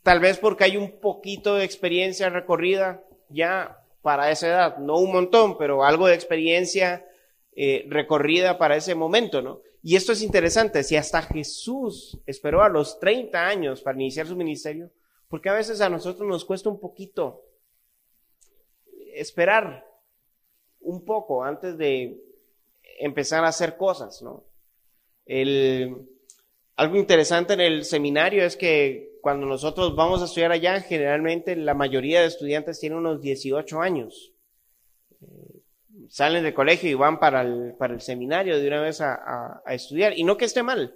Tal 0.02 0.20
vez 0.20 0.36
porque 0.36 0.64
hay 0.64 0.76
un 0.76 1.00
poquito 1.00 1.54
de 1.54 1.64
experiencia 1.64 2.28
recorrida 2.28 3.02
ya 3.30 3.81
para 4.02 4.30
esa 4.30 4.48
edad, 4.48 4.78
no 4.78 4.98
un 4.98 5.12
montón, 5.12 5.56
pero 5.56 5.84
algo 5.84 6.08
de 6.08 6.14
experiencia 6.14 7.06
eh, 7.54 7.86
recorrida 7.88 8.58
para 8.58 8.76
ese 8.76 8.94
momento, 8.94 9.40
¿no? 9.40 9.60
Y 9.82 9.96
esto 9.96 10.12
es 10.12 10.22
interesante, 10.22 10.84
si 10.84 10.96
hasta 10.96 11.22
Jesús 11.22 12.20
esperó 12.26 12.62
a 12.62 12.68
los 12.68 13.00
30 13.00 13.46
años 13.46 13.82
para 13.82 13.98
iniciar 13.98 14.26
su 14.26 14.36
ministerio, 14.36 14.90
porque 15.28 15.48
a 15.48 15.54
veces 15.54 15.80
a 15.80 15.88
nosotros 15.88 16.28
nos 16.28 16.44
cuesta 16.44 16.68
un 16.68 16.78
poquito 16.78 17.42
esperar 19.14 19.86
un 20.80 21.04
poco 21.04 21.44
antes 21.44 21.76
de 21.78 22.20
empezar 22.98 23.44
a 23.44 23.48
hacer 23.48 23.76
cosas, 23.76 24.22
¿no? 24.22 24.44
algo 26.76 26.96
interesante 26.96 27.54
en 27.54 27.60
el 27.60 27.84
seminario 27.84 28.44
es 28.44 28.56
que 28.56 29.11
cuando 29.22 29.46
nosotros 29.46 29.96
vamos 29.96 30.20
a 30.20 30.26
estudiar 30.26 30.52
allá, 30.52 30.78
generalmente 30.82 31.56
la 31.56 31.72
mayoría 31.72 32.20
de 32.20 32.26
estudiantes 32.26 32.78
tienen 32.78 32.98
unos 32.98 33.22
18 33.22 33.80
años 33.80 34.32
salen 36.12 36.42
del 36.42 36.52
colegio 36.52 36.90
y 36.90 36.94
van 36.94 37.18
para 37.18 37.40
el, 37.40 38.00
seminario 38.00 38.60
de 38.60 38.68
una 38.68 38.82
vez 38.82 39.00
a, 39.00 39.62
estudiar. 39.68 40.12
Y 40.16 40.24
no 40.24 40.36
que 40.36 40.44
esté 40.44 40.62
mal, 40.62 40.94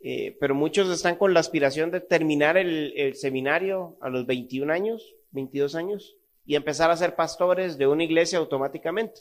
eh, 0.00 0.36
pero 0.40 0.56
muchos 0.56 0.90
están 0.90 1.14
con 1.14 1.32
la 1.32 1.40
aspiración 1.40 1.92
de 1.92 2.00
terminar 2.00 2.56
el, 2.56 2.92
el, 2.96 3.14
seminario 3.14 3.96
a 4.00 4.08
los 4.08 4.26
21 4.26 4.72
años, 4.72 5.14
22 5.30 5.76
años, 5.76 6.16
y 6.44 6.56
empezar 6.56 6.90
a 6.90 6.96
ser 6.96 7.14
pastores 7.14 7.78
de 7.78 7.86
una 7.86 8.02
iglesia 8.02 8.40
automáticamente. 8.40 9.20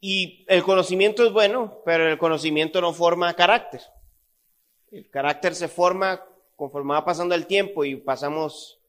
Y 0.00 0.46
el 0.48 0.62
conocimiento 0.62 1.26
es 1.26 1.32
bueno, 1.32 1.82
pero 1.84 2.08
el 2.08 2.16
conocimiento 2.16 2.80
no 2.80 2.94
forma 2.94 3.34
carácter. 3.34 3.82
El 4.90 5.08
carácter 5.10 5.54
se 5.54 5.68
forma 5.68 6.24
conforme 6.56 6.94
va 6.94 7.04
pasando 7.04 7.34
el 7.34 7.46
tiempo 7.46 7.84
y 7.84 7.96
pasamos 7.96 8.80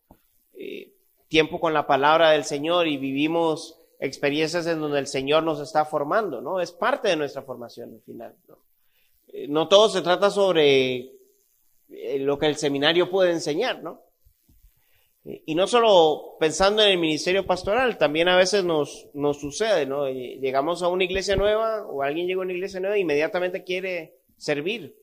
eh, 0.54 0.92
tiempo 1.28 1.60
con 1.60 1.74
la 1.74 1.86
palabra 1.86 2.32
del 2.32 2.44
Señor 2.44 2.88
y 2.88 2.98
vivimos 2.98 3.78
experiencias 4.00 4.66
en 4.66 4.80
donde 4.80 5.00
el 5.00 5.08
Señor 5.08 5.44
nos 5.44 5.60
está 5.60 5.86
formando, 5.86 6.42
¿no? 6.42 6.60
Es 6.60 6.72
parte 6.72 7.10
de 7.10 7.16
nuestra 7.16 7.44
formación 7.44 7.94
al 7.94 8.02
final, 8.02 8.36
¿no? 8.48 8.58
Eh, 9.28 9.48
no 9.48 9.68
todo 9.68 9.90
se 9.90 10.02
trata 10.02 10.32
sobre 10.32 11.12
eh, 11.90 12.20
lo 12.20 12.40
que 12.40 12.48
el 12.48 12.56
seminario 12.56 13.10
puede 13.10 13.32
enseñar, 13.32 13.84
¿no? 13.84 14.02
Y 15.26 15.54
no 15.54 15.68
solo 15.68 16.38
pensando 16.40 16.82
en 16.82 16.92
el 16.92 16.98
ministerio 16.98 17.46
pastoral, 17.46 17.98
también 17.98 18.30
a 18.30 18.38
veces 18.38 18.64
nos, 18.64 19.10
nos 19.14 19.40
sucede, 19.40 19.86
¿no? 19.86 20.10
Llegamos 20.10 20.82
a 20.82 20.88
una 20.88 21.04
iglesia 21.04 21.36
nueva 21.36 21.86
o 21.86 22.02
alguien 22.02 22.26
llega 22.26 22.40
a 22.40 22.46
una 22.46 22.54
iglesia 22.54 22.80
nueva 22.80 22.96
e 22.96 23.02
inmediatamente 23.02 23.64
quiere 23.64 24.18
servir. 24.38 24.96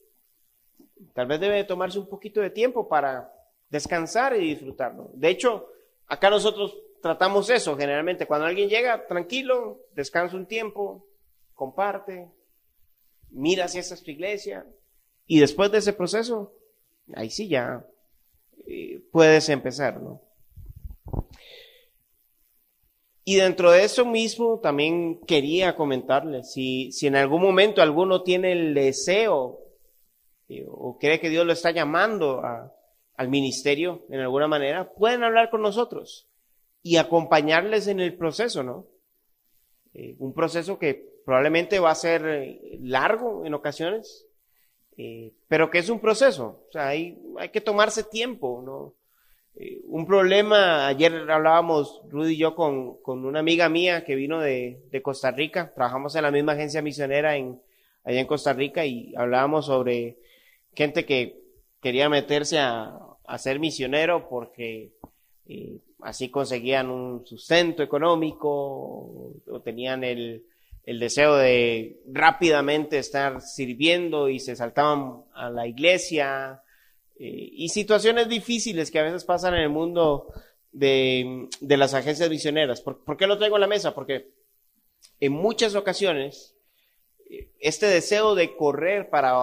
Tal 1.17 1.25
vez 1.25 1.39
debe 1.39 1.63
tomarse 1.63 1.97
un 1.97 2.07
poquito 2.07 2.41
de 2.41 2.51
tiempo 2.51 2.87
para 2.87 3.33
descansar 3.69 4.35
y 4.35 4.49
disfrutarlo. 4.49 5.09
De 5.15 5.29
hecho, 5.29 5.67
acá 6.05 6.29
nosotros 6.29 6.77
tratamos 7.01 7.49
eso 7.49 7.75
generalmente. 7.75 8.27
Cuando 8.27 8.45
alguien 8.45 8.69
llega, 8.69 9.07
tranquilo, 9.07 9.79
descansa 9.95 10.35
un 10.35 10.45
tiempo, 10.45 11.07
comparte, 11.55 12.29
mira 13.31 13.67
si 13.67 13.79
esta 13.79 13.95
es 13.95 14.03
tu 14.03 14.11
iglesia, 14.11 14.67
y 15.25 15.39
después 15.39 15.71
de 15.71 15.79
ese 15.79 15.93
proceso, 15.93 16.53
ahí 17.15 17.31
sí 17.31 17.47
ya 17.47 17.83
eh, 18.67 19.01
puedes 19.11 19.49
empezar, 19.49 19.99
¿no? 19.99 20.21
Y 23.23 23.37
dentro 23.37 23.71
de 23.71 23.85
eso 23.85 24.05
mismo 24.05 24.59
también 24.59 25.19
quería 25.25 25.75
comentarles, 25.75 26.53
si, 26.53 26.91
si 26.91 27.07
en 27.07 27.15
algún 27.15 27.41
momento 27.41 27.81
alguno 27.81 28.21
tiene 28.21 28.51
el 28.51 28.75
deseo 28.75 29.63
o 30.69 30.97
cree 30.97 31.19
que 31.19 31.29
Dios 31.29 31.45
lo 31.45 31.53
está 31.53 31.71
llamando 31.71 32.41
al 33.15 33.29
ministerio 33.29 34.05
en 34.09 34.19
alguna 34.19 34.47
manera, 34.47 34.93
pueden 34.93 35.23
hablar 35.23 35.49
con 35.49 35.61
nosotros 35.61 36.27
y 36.81 36.97
acompañarles 36.97 37.87
en 37.87 37.99
el 37.99 38.15
proceso, 38.15 38.63
¿no? 38.63 38.87
Eh, 39.93 40.15
un 40.19 40.33
proceso 40.33 40.77
que 40.79 41.05
probablemente 41.25 41.79
va 41.79 41.91
a 41.91 41.95
ser 41.95 42.25
eh, 42.25 42.77
largo 42.81 43.45
en 43.45 43.53
ocasiones, 43.53 44.25
pero 45.47 45.69
que 45.69 45.77
es 45.77 45.89
un 45.89 45.99
proceso, 45.99 46.65
o 46.69 46.71
sea, 46.71 46.87
hay, 46.87 47.21
hay 47.37 47.49
que 47.49 47.61
tomarse 47.61 48.03
tiempo, 48.03 48.63
¿no? 48.65 48.95
un 49.85 50.05
problema, 50.05 50.87
ayer 50.87 51.13
hablábamos, 51.31 52.01
Rudy 52.09 52.33
y 52.33 52.37
yo, 52.37 52.55
con, 52.55 53.01
con 53.01 53.25
una 53.25 53.39
amiga 53.39 53.69
mía 53.69 54.03
que 54.03 54.15
vino 54.15 54.39
de, 54.39 54.83
de, 54.91 55.01
Costa 55.01 55.31
Rica, 55.31 55.71
trabajamos 55.73 56.15
en 56.15 56.23
la 56.23 56.31
misma 56.31 56.53
agencia 56.53 56.81
misionera 56.81 57.31
allá 57.31 58.19
en 58.19 58.27
Costa 58.27 58.53
Rica 58.53 58.85
y 58.85 59.13
hablábamos 59.15 59.65
sobre 59.65 60.19
gente 60.77 61.05
que 61.05 61.41
quería 61.81 62.07
meterse 62.07 62.59
a, 62.59 62.99
ser 63.39 63.59
misionero 63.59 64.29
porque 64.29 64.93
eh, 65.47 65.79
así 66.01 66.29
conseguían 66.29 66.89
un 66.89 67.25
sustento 67.25 67.83
económico 67.83 68.47
o, 68.49 69.61
tenían 69.65 70.03
el, 70.03 70.45
deseo 70.85 71.35
de 71.35 71.99
rápidamente 72.05 72.99
estar 72.99 73.41
sirviendo 73.41 74.29
y 74.29 74.39
se 74.39 74.55
saltaban 74.55 75.23
a 75.33 75.49
la 75.49 75.67
iglesia 75.67 76.61
eh, 77.19 77.49
y 77.51 77.67
situaciones 77.69 78.29
difíciles 78.29 78.91
que 78.91 78.99
a 78.99 79.03
veces 79.03 79.25
pasan 79.25 79.55
en 79.55 79.61
el 79.61 79.69
mundo 79.69 80.27
de, 80.71 81.49
de 81.59 81.77
las 81.77 81.93
agencias 81.93 82.29
misioneras. 82.29 82.79
¿Por, 82.81 83.03
¿Por, 83.03 83.17
qué 83.17 83.27
lo 83.27 83.37
traigo 83.37 83.57
a 83.57 83.59
la 83.59 83.67
mesa? 83.67 83.93
Porque 83.93 84.31
en 85.19 85.33
muchas 85.33 85.75
ocasiones 85.75 86.55
eh, 87.29 87.49
este 87.59 87.87
deseo 87.87 88.35
de 88.35 88.55
correr 88.55 89.09
para 89.09 89.33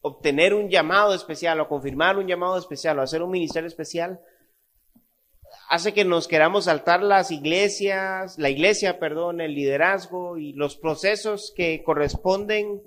obtener 0.00 0.54
un 0.54 0.68
llamado 0.68 1.14
especial 1.14 1.60
o 1.60 1.68
confirmar 1.68 2.18
un 2.18 2.26
llamado 2.26 2.56
especial 2.56 2.98
o 2.98 3.02
hacer 3.02 3.22
un 3.22 3.30
ministerio 3.30 3.66
especial, 3.66 4.20
hace 5.68 5.92
que 5.92 6.04
nos 6.04 6.28
queramos 6.28 6.64
saltar 6.64 7.02
las 7.02 7.30
iglesias, 7.30 8.38
la 8.38 8.50
iglesia, 8.50 8.98
perdón, 8.98 9.40
el 9.40 9.54
liderazgo 9.54 10.38
y 10.38 10.52
los 10.52 10.76
procesos 10.76 11.52
que 11.54 11.82
corresponden 11.82 12.82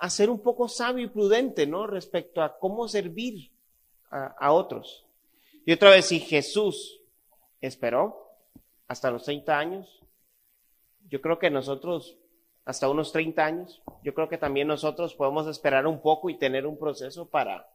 a, 0.00 0.10
ser 0.10 0.30
un 0.30 0.40
poco 0.40 0.68
sabio 0.68 1.04
y 1.04 1.08
prudente, 1.08 1.66
¿no? 1.66 1.86
Respecto 1.86 2.42
a 2.42 2.58
cómo 2.58 2.86
servir 2.86 3.50
a, 4.10 4.26
a 4.38 4.52
otros. 4.52 5.06
Y 5.64 5.72
otra 5.72 5.90
vez, 5.90 6.06
si 6.06 6.20
Jesús 6.20 7.00
esperó 7.60 8.30
hasta 8.86 9.10
los 9.10 9.24
30 9.24 9.58
años, 9.58 10.00
yo 11.08 11.20
creo 11.20 11.38
que 11.38 11.50
nosotros 11.50 12.18
hasta 12.66 12.88
unos 12.88 13.12
30 13.12 13.44
años. 13.44 13.80
Yo 14.02 14.12
creo 14.12 14.28
que 14.28 14.36
también 14.36 14.68
nosotros 14.68 15.14
podemos 15.14 15.46
esperar 15.46 15.86
un 15.86 16.02
poco 16.02 16.28
y 16.28 16.36
tener 16.36 16.66
un 16.66 16.78
proceso 16.78 17.30
para, 17.30 17.66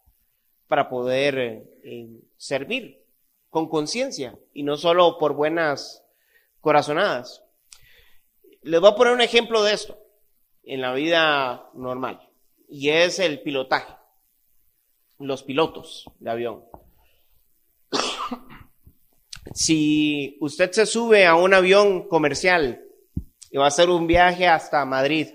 para 0.67 0.89
poder 0.89 1.39
eh, 1.39 1.63
eh, 1.83 2.09
servir 2.37 3.01
con 3.49 3.67
conciencia 3.67 4.37
y 4.53 4.63
no 4.63 4.77
solo 4.77 5.17
por 5.17 5.33
buenas 5.33 6.05
corazonadas. 6.59 7.43
Les 8.61 8.79
voy 8.79 8.91
a 8.91 8.95
poner 8.95 9.13
un 9.13 9.21
ejemplo 9.21 9.63
de 9.63 9.73
esto 9.73 9.97
en 10.63 10.81
la 10.81 10.93
vida 10.93 11.69
normal 11.73 12.29
y 12.67 12.89
es 12.89 13.19
el 13.19 13.41
pilotaje, 13.41 13.95
los 15.19 15.43
pilotos 15.43 16.05
de 16.19 16.29
avión. 16.29 16.65
si 19.53 20.37
usted 20.41 20.71
se 20.71 20.85
sube 20.85 21.25
a 21.25 21.35
un 21.35 21.53
avión 21.53 22.07
comercial 22.09 22.85
y 23.51 23.57
va 23.57 23.65
a 23.65 23.67
hacer 23.67 23.89
un 23.89 24.07
viaje 24.07 24.47
hasta 24.47 24.85
Madrid. 24.85 25.27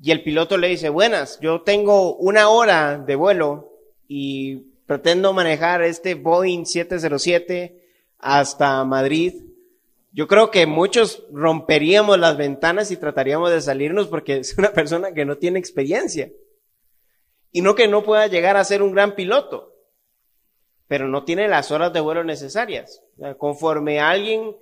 Y 0.00 0.10
el 0.10 0.22
piloto 0.22 0.58
le 0.58 0.68
dice, 0.68 0.88
buenas, 0.88 1.38
yo 1.40 1.62
tengo 1.62 2.16
una 2.16 2.48
hora 2.48 2.98
de 2.98 3.14
vuelo 3.14 3.72
y 4.06 4.56
pretendo 4.86 5.32
manejar 5.32 5.82
este 5.82 6.14
Boeing 6.14 6.64
707 6.64 7.84
hasta 8.18 8.84
Madrid. 8.84 9.34
Yo 10.12 10.26
creo 10.26 10.50
que 10.50 10.66
muchos 10.66 11.24
romperíamos 11.32 12.18
las 12.18 12.36
ventanas 12.36 12.90
y 12.90 12.96
trataríamos 12.96 13.50
de 13.50 13.60
salirnos 13.60 14.08
porque 14.08 14.38
es 14.38 14.56
una 14.58 14.72
persona 14.72 15.12
que 15.12 15.24
no 15.24 15.38
tiene 15.38 15.58
experiencia. 15.58 16.30
Y 17.52 17.62
no 17.62 17.74
que 17.74 17.88
no 17.88 18.02
pueda 18.02 18.26
llegar 18.26 18.56
a 18.56 18.64
ser 18.64 18.82
un 18.82 18.92
gran 18.92 19.14
piloto, 19.14 19.74
pero 20.86 21.08
no 21.08 21.24
tiene 21.24 21.48
las 21.48 21.70
horas 21.70 21.92
de 21.92 22.00
vuelo 22.00 22.24
necesarias. 22.24 23.02
Conforme 23.38 24.00
alguien 24.00 24.54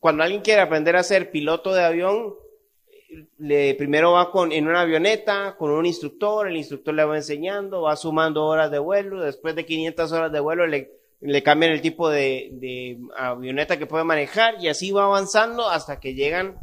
cuando 0.00 0.22
alguien 0.22 0.42
quiere 0.42 0.60
aprender 0.60 0.96
a 0.96 1.02
ser 1.02 1.30
piloto 1.30 1.74
de 1.74 1.84
avión, 1.84 2.34
le, 3.38 3.74
primero 3.74 4.12
va 4.12 4.30
con, 4.30 4.52
en 4.52 4.66
una 4.66 4.80
avioneta 4.80 5.56
con 5.56 5.70
un 5.70 5.86
instructor, 5.86 6.48
el 6.48 6.56
instructor 6.56 6.94
le 6.94 7.04
va 7.04 7.16
enseñando, 7.16 7.82
va 7.82 7.96
sumando 7.96 8.44
horas 8.44 8.70
de 8.70 8.78
vuelo, 8.78 9.22
después 9.22 9.54
de 9.54 9.64
500 9.64 10.12
horas 10.12 10.32
de 10.32 10.40
vuelo 10.40 10.66
le, 10.66 10.92
le 11.20 11.42
cambian 11.42 11.72
el 11.72 11.80
tipo 11.80 12.08
de, 12.08 12.50
de 12.52 12.98
avioneta 13.16 13.78
que 13.78 13.86
puede 13.86 14.04
manejar 14.04 14.56
y 14.60 14.68
así 14.68 14.90
va 14.90 15.04
avanzando 15.04 15.68
hasta 15.68 16.00
que 16.00 16.14
llegan 16.14 16.58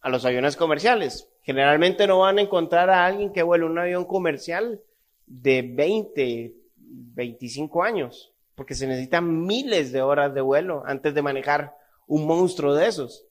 a 0.00 0.08
los 0.08 0.24
aviones 0.24 0.56
comerciales. 0.56 1.28
Generalmente 1.42 2.06
no 2.06 2.20
van 2.20 2.38
a 2.38 2.42
encontrar 2.42 2.90
a 2.90 3.06
alguien 3.06 3.32
que 3.32 3.42
vuele 3.42 3.64
un 3.64 3.78
avión 3.78 4.04
comercial 4.04 4.80
de 5.26 5.62
20, 5.62 6.54
25 6.76 7.82
años, 7.82 8.32
porque 8.54 8.74
se 8.74 8.86
necesitan 8.86 9.46
miles 9.46 9.92
de 9.92 10.02
horas 10.02 10.34
de 10.34 10.40
vuelo 10.40 10.82
antes 10.86 11.14
de 11.14 11.22
manejar 11.22 11.74
un 12.08 12.26
monstruo 12.26 12.74
de 12.74 12.88
esos. 12.88 13.26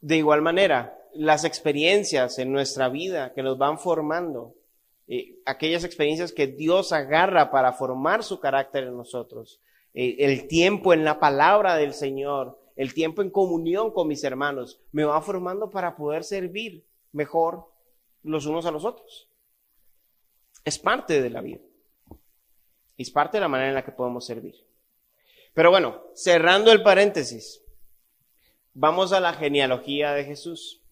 De 0.00 0.16
igual 0.16 0.42
manera, 0.42 0.98
las 1.14 1.44
experiencias 1.44 2.38
en 2.38 2.52
nuestra 2.52 2.88
vida 2.88 3.32
que 3.34 3.42
nos 3.42 3.56
van 3.58 3.78
formando, 3.78 4.54
eh, 5.06 5.38
aquellas 5.46 5.84
experiencias 5.84 6.32
que 6.32 6.48
Dios 6.48 6.92
agarra 6.92 7.50
para 7.50 7.72
formar 7.72 8.24
su 8.24 8.40
carácter 8.40 8.84
en 8.84 8.96
nosotros, 8.96 9.60
eh, 9.94 10.16
el 10.18 10.48
tiempo 10.48 10.92
en 10.92 11.04
la 11.04 11.20
palabra 11.20 11.76
del 11.76 11.94
Señor, 11.94 12.58
el 12.74 12.92
tiempo 12.92 13.22
en 13.22 13.30
comunión 13.30 13.92
con 13.92 14.08
mis 14.08 14.24
hermanos, 14.24 14.80
me 14.92 15.04
va 15.04 15.20
formando 15.22 15.70
para 15.70 15.96
poder 15.96 16.24
servir 16.24 16.84
mejor 17.12 17.66
los 18.22 18.46
unos 18.46 18.66
a 18.66 18.70
los 18.70 18.84
otros. 18.84 19.30
Es 20.64 20.78
parte 20.78 21.22
de 21.22 21.30
la 21.30 21.40
vida. 21.40 21.60
Es 22.98 23.10
parte 23.10 23.36
de 23.36 23.42
la 23.42 23.48
manera 23.48 23.68
en 23.68 23.74
la 23.74 23.84
que 23.84 23.92
podemos 23.92 24.26
servir. 24.26 24.65
Pero 25.56 25.70
bueno, 25.70 26.02
cerrando 26.14 26.70
el 26.70 26.82
paréntesis, 26.82 27.62
vamos 28.74 29.14
a 29.14 29.20
la 29.20 29.32
genealogía 29.32 30.12
de 30.12 30.24
Jesús. 30.24 30.82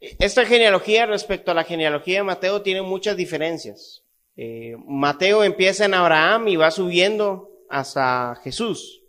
Esta 0.00 0.46
genealogía 0.46 1.04
respecto 1.04 1.50
a 1.50 1.54
la 1.54 1.64
genealogía 1.64 2.16
de 2.16 2.22
Mateo 2.22 2.62
tiene 2.62 2.80
muchas 2.80 3.14
diferencias. 3.14 4.06
Eh, 4.36 4.74
Mateo 4.86 5.44
empieza 5.44 5.84
en 5.84 5.92
Abraham 5.92 6.48
y 6.48 6.56
va 6.56 6.70
subiendo 6.70 7.50
hasta 7.68 8.40
Jesús. 8.42 9.02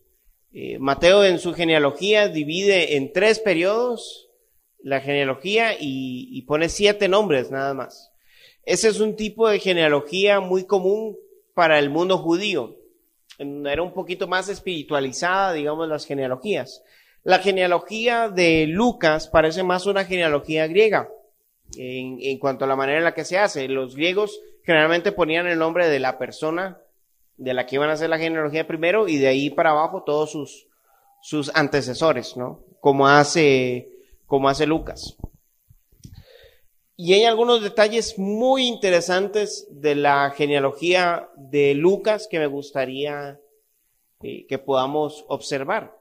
Eh, 0.51 0.77
Mateo 0.77 1.23
en 1.23 1.39
su 1.39 1.53
genealogía 1.53 2.27
divide 2.27 2.97
en 2.97 3.13
tres 3.13 3.39
periodos 3.39 4.29
la 4.77 4.99
genealogía 4.99 5.75
y, 5.79 6.27
y 6.29 6.41
pone 6.41 6.67
siete 6.67 7.07
nombres 7.07 7.49
nada 7.49 7.73
más. 7.73 8.11
Ese 8.63 8.89
es 8.89 8.99
un 8.99 9.15
tipo 9.15 9.47
de 9.47 9.59
genealogía 9.59 10.41
muy 10.41 10.65
común 10.65 11.15
para 11.53 11.79
el 11.79 11.89
mundo 11.89 12.17
judío. 12.17 12.77
Era 13.37 13.81
un 13.81 13.93
poquito 13.93 14.27
más 14.27 14.49
espiritualizada, 14.49 15.53
digamos, 15.53 15.87
las 15.87 16.05
genealogías. 16.05 16.83
La 17.23 17.39
genealogía 17.39 18.29
de 18.29 18.65
Lucas 18.67 19.27
parece 19.27 19.63
más 19.63 19.85
una 19.85 20.05
genealogía 20.05 20.67
griega 20.67 21.09
en, 21.77 22.37
cuanto 22.39 22.65
a 22.65 22.67
la 22.67 22.75
manera 22.75 22.97
en 22.97 23.03
la 23.03 23.13
que 23.13 23.25
se 23.25 23.37
hace. 23.37 23.67
Los 23.67 23.95
griegos 23.95 24.39
generalmente 24.63 25.11
ponían 25.11 25.47
el 25.47 25.59
nombre 25.59 25.87
de 25.87 25.99
la 25.99 26.17
persona 26.17 26.79
de 27.37 27.53
la 27.53 27.65
que 27.65 27.75
iban 27.75 27.89
a 27.89 27.93
hacer 27.93 28.09
la 28.09 28.19
genealogía 28.19 28.67
primero 28.67 29.07
y 29.07 29.17
de 29.17 29.27
ahí 29.27 29.49
para 29.49 29.71
abajo 29.71 30.03
todos 30.03 30.31
sus, 30.31 30.67
sus 31.21 31.51
antecesores, 31.55 32.37
¿no? 32.37 32.59
Como 32.79 33.07
hace, 33.07 33.89
como 34.25 34.49
hace 34.49 34.65
Lucas. 34.65 35.15
Y 36.95 37.13
hay 37.13 37.23
algunos 37.25 37.61
detalles 37.61 38.17
muy 38.19 38.67
interesantes 38.67 39.67
de 39.71 39.95
la 39.95 40.29
genealogía 40.31 41.29
de 41.35 41.73
Lucas 41.73 42.27
que 42.29 42.39
me 42.39 42.47
gustaría 42.47 43.39
eh, 44.21 44.45
que 44.47 44.57
podamos 44.59 45.25
observar. 45.27 45.97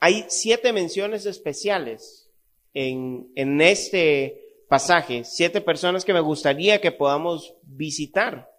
Hay 0.00 0.24
siete 0.28 0.72
menciones 0.72 1.26
especiales 1.26 2.30
en, 2.74 3.30
en 3.36 3.60
este 3.60 4.64
pasaje, 4.68 5.22
siete 5.24 5.60
personas 5.60 6.04
que 6.04 6.12
me 6.14 6.20
gustaría 6.20 6.80
que 6.80 6.90
podamos 6.90 7.54
visitar. 7.62 8.50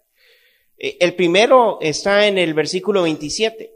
Eh, 0.78 0.96
el 1.00 1.14
primero 1.14 1.78
está 1.80 2.26
en 2.26 2.38
el 2.38 2.54
versículo 2.54 3.02
27. 3.02 3.72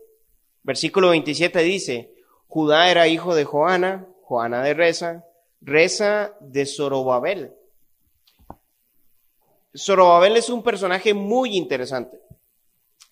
Versículo 0.63 1.11
27 1.11 1.59
dice, 1.61 2.15
Judá 2.47 2.91
era 2.91 3.09
hijo 3.09 3.35
de 3.35 3.45
Joana, 3.45 4.09
Joana 4.23 4.63
de 4.63 4.75
Reza, 4.75 5.25
Reza 5.61 6.37
de 6.41 6.67
Zorobabel. 6.67 7.55
Zorobabel 9.77 10.37
es 10.37 10.49
un 10.51 10.63
personaje 10.63 11.15
muy 11.15 11.57
interesante. 11.57 12.21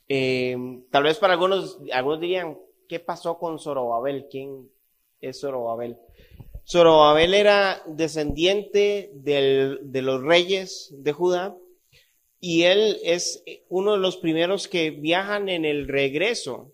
Eh, 0.09 0.57
tal 0.91 1.03
vez 1.03 1.19
para 1.19 1.35
algunos, 1.35 1.79
algunos 1.93 2.21
dirían, 2.21 2.59
¿qué 2.89 3.01
pasó 3.01 3.39
con 3.39 3.59
Zorobabel? 3.59 4.27
¿Quién 4.31 4.71
es 5.21 5.41
Zorobabel? 5.41 5.99
Zorobabel 6.65 7.35
era 7.35 7.83
descendiente 7.87 9.11
de 9.15 10.03
los 10.03 10.23
reyes 10.23 10.93
de 10.97 11.13
Judá 11.13 11.57
y 12.41 12.65
él 12.65 12.99
es 13.05 13.43
uno 13.69 13.93
de 13.93 13.99
los 13.99 14.17
primeros 14.17 14.69
que 14.69 14.91
viajan 14.91 15.49
en 15.49 15.65
el 15.65 15.87
regreso 15.89 16.73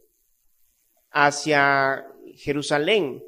hacia 1.10 2.06
Jerusalén 2.36 3.22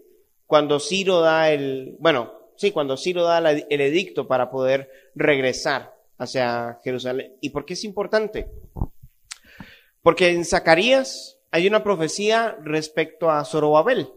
cuando 0.46 0.80
Ciro 0.80 1.20
da 1.20 1.50
el, 1.50 1.96
bueno, 1.98 2.32
sí, 2.56 2.70
cuando 2.70 2.96
Ciro 2.96 3.24
da 3.24 3.38
el 3.38 3.80
edicto 3.80 4.26
para 4.26 4.50
poder 4.50 4.90
regresar 5.14 5.94
hacia 6.18 6.78
Jerusalén. 6.82 7.34
¿Y 7.40 7.50
por 7.50 7.64
qué 7.64 7.74
es 7.74 7.84
importante? 7.84 8.48
Porque 10.02 10.30
en 10.30 10.44
Zacarías 10.44 11.38
hay 11.50 11.66
una 11.66 11.82
profecía 11.82 12.56
respecto 12.62 13.30
a 13.30 13.44
Zorobabel. 13.44 14.08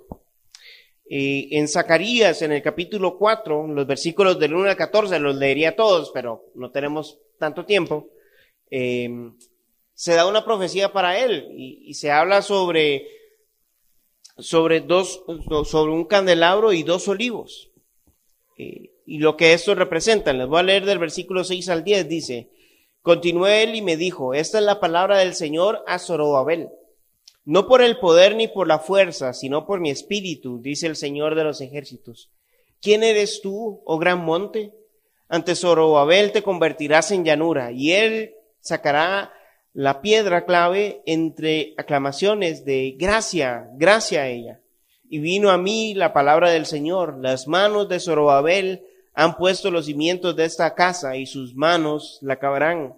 Y 1.10 1.56
en 1.56 1.68
Zacarías, 1.68 2.42
en 2.42 2.52
el 2.52 2.62
capítulo 2.62 3.18
4, 3.18 3.68
los 3.68 3.88
versículos 3.88 4.38
del 4.40 4.54
1 4.54 4.70
al 4.70 4.76
14, 4.76 5.20
los 5.20 5.36
leería 5.36 5.76
todos, 5.76 6.12
pero 6.14 6.46
no 6.56 6.72
tenemos 6.72 7.20
tanto 7.40 7.66
tiempo. 7.66 8.10
Eh, 8.70 9.10
se 9.94 10.14
da 10.14 10.28
una 10.28 10.46
profecía 10.46 10.94
para 10.94 11.18
él 11.18 11.48
y, 11.56 11.94
se 11.96 12.12
habla 12.12 12.42
sobre, 12.44 13.08
sobre, 14.38 14.82
dos, 14.82 15.24
sobre 15.66 15.92
un 15.92 16.06
candelabro 16.06 16.74
y 16.74 16.84
dos 16.84 17.08
olivos. 17.08 17.70
Eh, 18.58 18.92
y 19.06 19.20
lo 19.20 19.38
que 19.38 19.54
esto 19.54 19.76
representa. 19.76 20.34
Les 20.34 20.48
voy 20.48 20.60
a 20.60 20.64
leer 20.64 20.86
del 20.86 21.00
versículo 21.00 21.44
6 21.44 21.70
al 21.70 21.84
10. 21.84 22.10
Dice, 22.10 22.50
continuó 23.02 23.48
él 23.48 23.76
y 23.76 23.82
me 23.82 23.98
dijo, 23.98 24.34
esta 24.34 24.60
es 24.60 24.66
la 24.66 24.80
palabra 24.80 25.20
del 25.20 25.34
Señor 25.34 25.84
a 25.88 26.00
Zorobabel 26.00 26.70
no 27.48 27.66
por 27.66 27.82
el 27.82 27.98
poder 27.98 28.36
ni 28.36 28.50
por 28.50 28.68
la 28.68 28.78
fuerza, 28.78 29.32
sino 29.32 29.66
por 29.66 29.80
mi 29.80 29.90
espíritu, 29.90 30.60
dice 30.62 30.86
el 30.86 30.98
Señor 30.98 31.34
de 31.34 31.46
los 31.46 31.62
ejércitos. 31.62 32.30
¿Quién 32.82 33.04
eres 33.04 33.40
tú, 33.42 33.82
oh 33.86 33.98
gran 33.98 34.20
monte? 34.26 34.74
Ante 35.30 35.56
Zorobabel 35.56 36.34
te 36.34 36.44
convertirás 36.44 37.12
en 37.12 37.24
llanura, 37.24 37.72
y 37.72 37.94
él 37.94 38.34
sacará 38.60 39.32
la 39.78 40.02
piedra 40.02 40.46
clave 40.46 41.04
entre 41.06 41.76
aclamaciones 41.78 42.66
de 42.66 42.96
gracia, 42.98 43.70
gracia 43.76 44.22
a 44.22 44.28
ella. 44.28 44.60
Y 45.08 45.20
vino 45.20 45.52
a 45.52 45.60
mí 45.60 45.94
la 45.94 46.14
palabra 46.14 46.50
del 46.50 46.66
Señor, 46.66 47.20
las 47.22 47.48
manos 47.48 47.88
de 47.88 48.00
Zorobabel 48.00 48.84
han 49.14 49.38
puesto 49.38 49.70
los 49.70 49.86
cimientos 49.86 50.36
de 50.36 50.46
esta 50.46 50.74
casa 50.74 51.16
y 51.16 51.28
sus 51.28 51.54
manos 51.54 52.18
la 52.22 52.34
acabarán. 52.34 52.96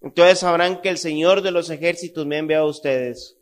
Entonces 0.00 0.38
sabrán 0.38 0.80
que 0.80 0.88
el 0.88 0.96
Señor 0.96 1.42
de 1.42 1.50
los 1.50 1.68
ejércitos 1.68 2.24
me 2.24 2.36
ha 2.36 2.38
enviado 2.38 2.64
a 2.64 2.70
ustedes 2.70 3.36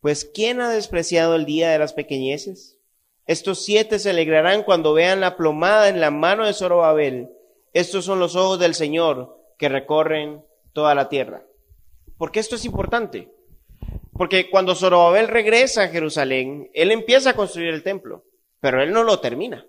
pues 0.00 0.26
¿quién 0.26 0.60
ha 0.60 0.68
despreciado 0.68 1.34
el 1.34 1.46
día 1.46 1.70
de 1.70 1.78
las 1.78 1.94
pequeñeces? 1.94 2.76
Estos 3.26 3.64
siete 3.64 3.98
se 3.98 4.10
alegrarán 4.10 4.62
cuando 4.62 4.92
vean 4.92 5.20
la 5.20 5.34
plomada 5.34 5.88
en 5.88 5.98
la 5.98 6.10
mano 6.10 6.44
de 6.44 6.52
Zorobabel. 6.52 7.30
Estos 7.72 8.04
son 8.04 8.18
los 8.18 8.36
ojos 8.36 8.58
del 8.58 8.74
Señor 8.74 9.40
que 9.56 9.70
recorren 9.70 10.44
toda 10.74 10.94
la 10.94 11.08
tierra. 11.08 11.44
¿Por 12.16 12.30
qué 12.30 12.40
esto 12.40 12.56
es 12.56 12.64
importante? 12.64 13.32
Porque 14.12 14.48
cuando 14.48 14.74
Zorobabel 14.74 15.28
regresa 15.28 15.84
a 15.84 15.88
Jerusalén, 15.88 16.70
él 16.72 16.92
empieza 16.92 17.30
a 17.30 17.36
construir 17.36 17.74
el 17.74 17.82
templo, 17.82 18.24
pero 18.60 18.82
él 18.82 18.92
no 18.92 19.02
lo 19.02 19.20
termina. 19.20 19.66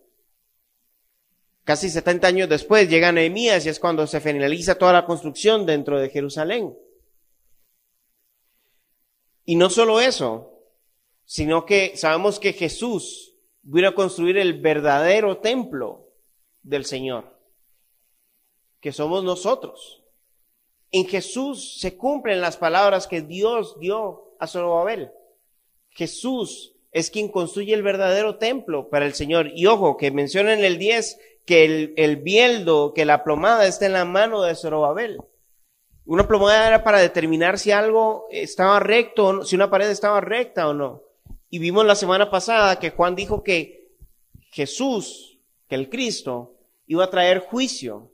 Casi 1.64 1.90
70 1.90 2.28
años 2.28 2.50
después 2.50 2.88
llega 2.88 3.12
Nehemías 3.12 3.66
y 3.66 3.70
es 3.70 3.80
cuando 3.80 4.06
se 4.06 4.22
finaliza 4.22 4.78
toda 4.78 4.94
la 4.94 5.06
construcción 5.06 5.66
dentro 5.66 6.00
de 6.00 6.10
Jerusalén. 6.10 6.78
Y 9.46 9.56
no 9.56 9.72
solo 9.72 10.00
eso, 10.00 10.62
sino 11.26 11.66
que 11.66 11.98
sabemos 11.98 12.40
que 12.40 12.54
Jesús 12.54 13.36
vino 13.64 13.88
a 13.88 13.96
construir 13.96 14.38
el 14.38 14.62
verdadero 14.62 15.38
templo 15.38 16.12
del 16.62 16.86
Señor, 16.86 17.40
que 18.80 18.92
somos 18.92 19.24
nosotros. 19.24 20.05
En 20.96 21.06
Jesús 21.08 21.78
se 21.78 21.98
cumplen 21.98 22.40
las 22.40 22.56
palabras 22.56 23.06
que 23.06 23.22
Dios 23.22 23.78
dio 23.82 24.34
a 24.40 24.48
Zorobabel. 24.48 25.12
Jesús 25.90 26.74
es 26.94 27.12
quien 27.12 27.28
construye 27.28 27.74
el 27.74 27.84
verdadero 27.84 28.38
templo 28.38 28.88
para 28.88 29.06
el 29.06 29.14
Señor. 29.14 29.52
Y 29.54 29.66
ojo, 29.66 29.98
que 29.98 30.12
menciona 30.12 30.54
en 30.54 30.64
el 30.64 30.78
10 30.78 31.20
que 31.46 31.66
el, 31.66 31.94
el 31.98 32.16
bieldo, 32.16 32.94
que 32.94 33.04
la 33.04 33.26
plomada 33.26 33.68
está 33.68 33.88
en 33.88 33.92
la 33.92 34.06
mano 34.06 34.42
de 34.42 34.56
Zorobabel. 34.56 35.18
Una 36.06 36.30
plomada 36.30 36.66
era 36.66 36.86
para 36.86 37.02
determinar 37.02 37.60
si 37.60 37.72
algo 37.72 38.28
estaba 38.32 38.80
recto, 38.80 39.44
si 39.44 39.58
una 39.58 39.70
pared 39.70 39.90
estaba 39.90 40.22
recta 40.22 40.70
o 40.70 40.74
no. 40.74 41.04
Y 41.50 41.60
vimos 41.60 41.86
la 41.86 41.96
semana 41.96 42.32
pasada 42.32 42.80
que 42.80 42.92
Juan 42.92 43.16
dijo 43.16 43.44
que 43.44 43.98
Jesús, 44.50 45.42
que 45.68 45.76
el 45.76 45.90
Cristo, 45.90 46.56
iba 46.88 47.04
a 47.04 47.10
traer 47.10 47.40
juicio. 47.40 48.14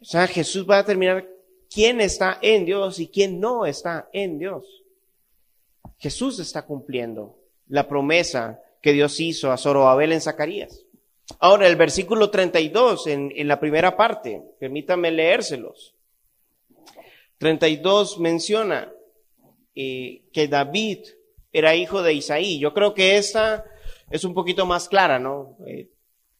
O 0.00 0.04
sea, 0.04 0.26
Jesús 0.26 0.66
va 0.68 0.76
a 0.76 0.82
determinar 0.82 1.28
quién 1.70 2.00
está 2.00 2.38
en 2.40 2.64
Dios 2.64 2.98
y 2.98 3.08
quién 3.08 3.40
no 3.40 3.66
está 3.66 4.08
en 4.12 4.38
Dios. 4.38 4.64
Jesús 5.98 6.38
está 6.38 6.64
cumpliendo 6.64 7.38
la 7.66 7.88
promesa 7.88 8.60
que 8.80 8.92
Dios 8.92 9.18
hizo 9.20 9.50
a 9.50 9.56
Zorobabel 9.56 10.12
en 10.12 10.20
Zacarías. 10.20 10.84
Ahora, 11.40 11.66
el 11.66 11.76
versículo 11.76 12.30
32 12.30 13.06
en, 13.08 13.32
en 13.34 13.48
la 13.48 13.60
primera 13.60 13.96
parte, 13.96 14.42
permítame 14.58 15.10
leérselos. 15.10 15.94
32 17.38 18.18
menciona 18.18 18.92
eh, 19.74 20.22
que 20.32 20.48
David 20.48 21.06
era 21.52 21.76
hijo 21.76 22.02
de 22.02 22.14
Isaí. 22.14 22.58
Yo 22.58 22.74
creo 22.74 22.94
que 22.94 23.16
esta 23.16 23.64
es 24.10 24.24
un 24.24 24.34
poquito 24.34 24.66
más 24.66 24.88
clara, 24.88 25.18
¿no? 25.18 25.56
Eh, 25.66 25.88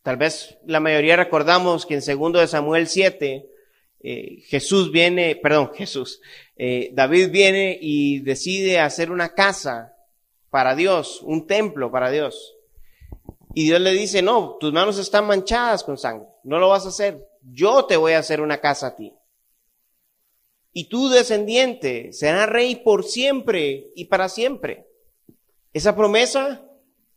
tal 0.09 0.17
vez 0.17 0.57
la 0.65 0.81
mayoría 0.81 1.17
recordamos 1.17 1.85
que 1.85 1.93
en 1.93 2.01
segundo 2.01 2.39
de 2.39 2.49
Samuel 2.49 2.89
7, 2.89 3.47
eh, 4.01 4.43
Jesús 4.47 4.91
viene, 4.91 5.37
perdón, 5.37 5.73
Jesús, 5.75 6.23
David 6.57 7.31
viene 7.31 7.79
y 7.79 8.21
decide 8.21 8.81
hacer 8.81 9.11
una 9.11 9.35
casa 9.35 9.95
para 10.49 10.75
Dios, 10.75 11.21
un 11.21 11.47
templo 11.47 11.91
para 11.91 12.11
Dios. 12.11 12.57
Y 13.53 13.65
Dios 13.65 13.83
le 13.83 13.91
dice, 13.91 14.23
no, 14.23 14.57
tus 14.59 14.73
manos 14.73 14.97
están 14.97 15.27
manchadas 15.27 15.85
con 15.85 15.99
sangre, 15.99 16.27
no 16.43 16.59
lo 16.59 16.71
vas 16.71 16.87
a 16.87 16.89
hacer. 16.89 17.29
Yo 17.43 17.85
te 17.85 17.99
voy 17.99 18.15
a 18.15 18.21
hacer 18.21 18.41
una 18.41 18.63
casa 18.63 18.87
a 18.87 18.97
ti. 18.97 19.13
Y 20.73 20.89
tu 20.89 21.11
descendiente 21.11 22.15
será 22.15 22.47
rey 22.47 22.77
por 22.77 23.05
siempre 23.05 23.91
y 23.95 24.07
para 24.07 24.31
siempre. 24.31 24.87
Esa 25.75 25.95
promesa 25.95 26.65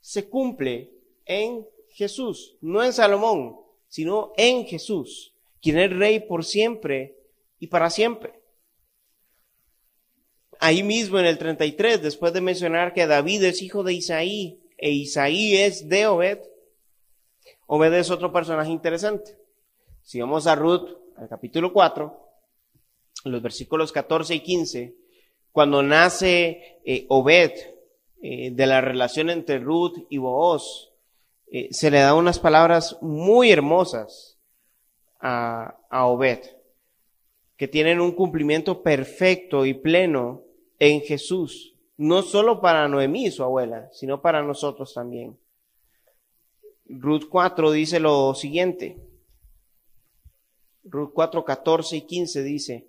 se 0.01 0.27
cumple 0.27 0.91
en 1.23 1.65
Jesús, 1.93 2.57
no 2.61 2.83
en 2.83 2.93
Salomón, 2.93 3.57
sino 3.87 4.33
en 4.37 4.65
Jesús, 4.65 5.35
quien 5.61 5.77
es 5.77 5.91
rey 5.91 6.19
por 6.21 6.45
siempre 6.45 7.17
y 7.59 7.67
para 7.67 7.89
siempre. 7.89 8.41
Ahí 10.59 10.83
mismo 10.83 11.19
en 11.19 11.25
el 11.25 11.37
33, 11.37 12.01
después 12.01 12.33
de 12.33 12.41
mencionar 12.41 12.93
que 12.93 13.07
David 13.07 13.43
es 13.43 13.61
hijo 13.61 13.83
de 13.83 13.93
Isaí, 13.93 14.61
e 14.77 14.91
Isaí 14.91 15.57
es 15.57 15.89
de 15.89 16.07
Obed, 16.07 16.39
Obed 17.67 17.93
es 17.93 18.11
otro 18.11 18.33
personaje 18.33 18.69
interesante. 18.69 19.37
Si 20.01 20.19
vamos 20.19 20.45
a 20.45 20.55
Ruth, 20.55 20.89
al 21.15 21.29
capítulo 21.29 21.71
4, 21.71 22.31
los 23.25 23.41
versículos 23.41 23.91
14 23.91 24.35
y 24.35 24.39
15, 24.41 24.95
cuando 25.51 25.81
nace 25.81 26.81
eh, 26.83 27.05
Obed, 27.09 27.51
eh, 28.21 28.51
de 28.51 28.67
la 28.67 28.81
relación 28.81 29.29
entre 29.29 29.59
Ruth 29.59 30.05
y 30.09 30.17
Booz, 30.17 30.90
eh, 31.51 31.67
se 31.71 31.91
le 31.91 31.99
da 31.99 32.15
unas 32.15 32.39
palabras 32.39 32.97
muy 33.01 33.51
hermosas 33.51 34.39
a, 35.19 35.77
a 35.89 36.07
Obed, 36.07 36.39
que 37.57 37.67
tienen 37.67 38.01
un 38.01 38.13
cumplimiento 38.13 38.81
perfecto 38.81 39.65
y 39.67 39.75
pleno 39.75 40.41
en 40.79 41.01
Jesús 41.01 41.71
no 42.01 42.23
solo 42.23 42.61
para 42.61 42.87
Noemí, 42.87 43.29
su 43.29 43.43
abuela, 43.43 43.87
sino 43.91 44.23
para 44.23 44.41
nosotros 44.41 44.91
también. 44.95 45.37
Ruth 46.85 47.25
4 47.29 47.71
dice 47.71 47.99
lo 47.99 48.33
siguiente. 48.33 48.97
Ruth 50.83 51.11
4, 51.13 51.45
14 51.45 51.97
y 51.97 52.01
15 52.01 52.41
dice, 52.41 52.87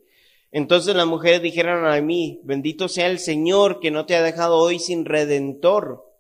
entonces 0.50 0.96
las 0.96 1.06
mujeres 1.06 1.42
dijeron 1.42 1.84
a 1.84 2.00
mí, 2.00 2.40
bendito 2.44 2.88
sea 2.88 3.08
el 3.08 3.18
Señor 3.18 3.80
que 3.80 3.90
no 3.90 4.06
te 4.06 4.16
ha 4.16 4.22
dejado 4.22 4.56
hoy 4.56 4.78
sin 4.78 5.04
redentor, 5.04 6.10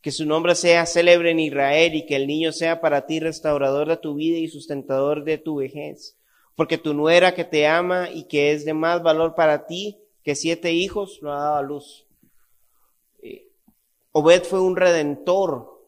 que 0.00 0.12
su 0.12 0.26
nombre 0.26 0.54
sea 0.54 0.86
célebre 0.86 1.30
en 1.30 1.40
Israel 1.40 1.94
y 1.94 2.06
que 2.06 2.16
el 2.16 2.26
niño 2.26 2.52
sea 2.52 2.80
para 2.80 3.06
ti 3.06 3.20
restaurador 3.20 3.88
de 3.88 3.96
tu 3.96 4.14
vida 4.14 4.38
y 4.38 4.48
sustentador 4.48 5.24
de 5.24 5.38
tu 5.38 5.56
vejez. 5.56 6.16
Porque 6.54 6.78
tu 6.78 6.94
nuera 6.94 7.34
que 7.34 7.44
te 7.44 7.66
ama 7.66 8.10
y 8.10 8.24
que 8.24 8.52
es 8.52 8.64
de 8.64 8.74
más 8.74 9.02
valor 9.02 9.34
para 9.34 9.66
ti 9.66 9.98
que 10.22 10.34
siete 10.34 10.72
hijos 10.72 11.18
lo 11.22 11.32
ha 11.32 11.40
dado 11.40 11.56
a 11.56 11.62
luz. 11.62 12.06
Eh, 13.22 13.48
Obed 14.12 14.44
fue 14.44 14.60
un 14.60 14.76
redentor 14.76 15.82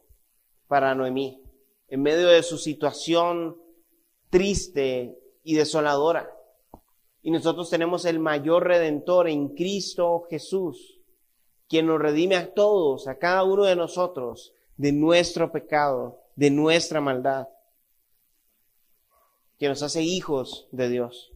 para 0.67 0.95
Noemí 0.95 1.43
en 1.89 2.03
medio 2.03 2.29
de 2.29 2.43
su 2.43 2.59
situación 2.59 3.57
triste 4.31 5.19
y 5.43 5.55
desoladora. 5.55 6.31
Y 7.23 7.31
nosotros 7.31 7.71
tenemos 7.71 8.05
el 8.05 8.19
mayor 8.19 8.67
redentor 8.67 9.29
en 9.29 9.55
Cristo 9.55 10.27
Jesús, 10.31 10.98
quien 11.69 11.87
nos 11.87 12.01
redime 12.01 12.37
a 12.37 12.53
todos, 12.55 13.09
a 13.09 13.19
cada 13.19 13.45
uno 13.45 13.65
de 13.65 13.77
nosotros, 13.77 14.55
de 14.77 14.93
nuestro 14.93 15.53
pecado, 15.53 16.21
de 16.37 16.51
nuestra 16.51 17.01
maldad, 17.01 17.49
que 19.59 19.69
nos 19.69 19.83
hace 19.83 20.03
hijos 20.03 20.69
de 20.71 20.89
Dios. 20.89 21.33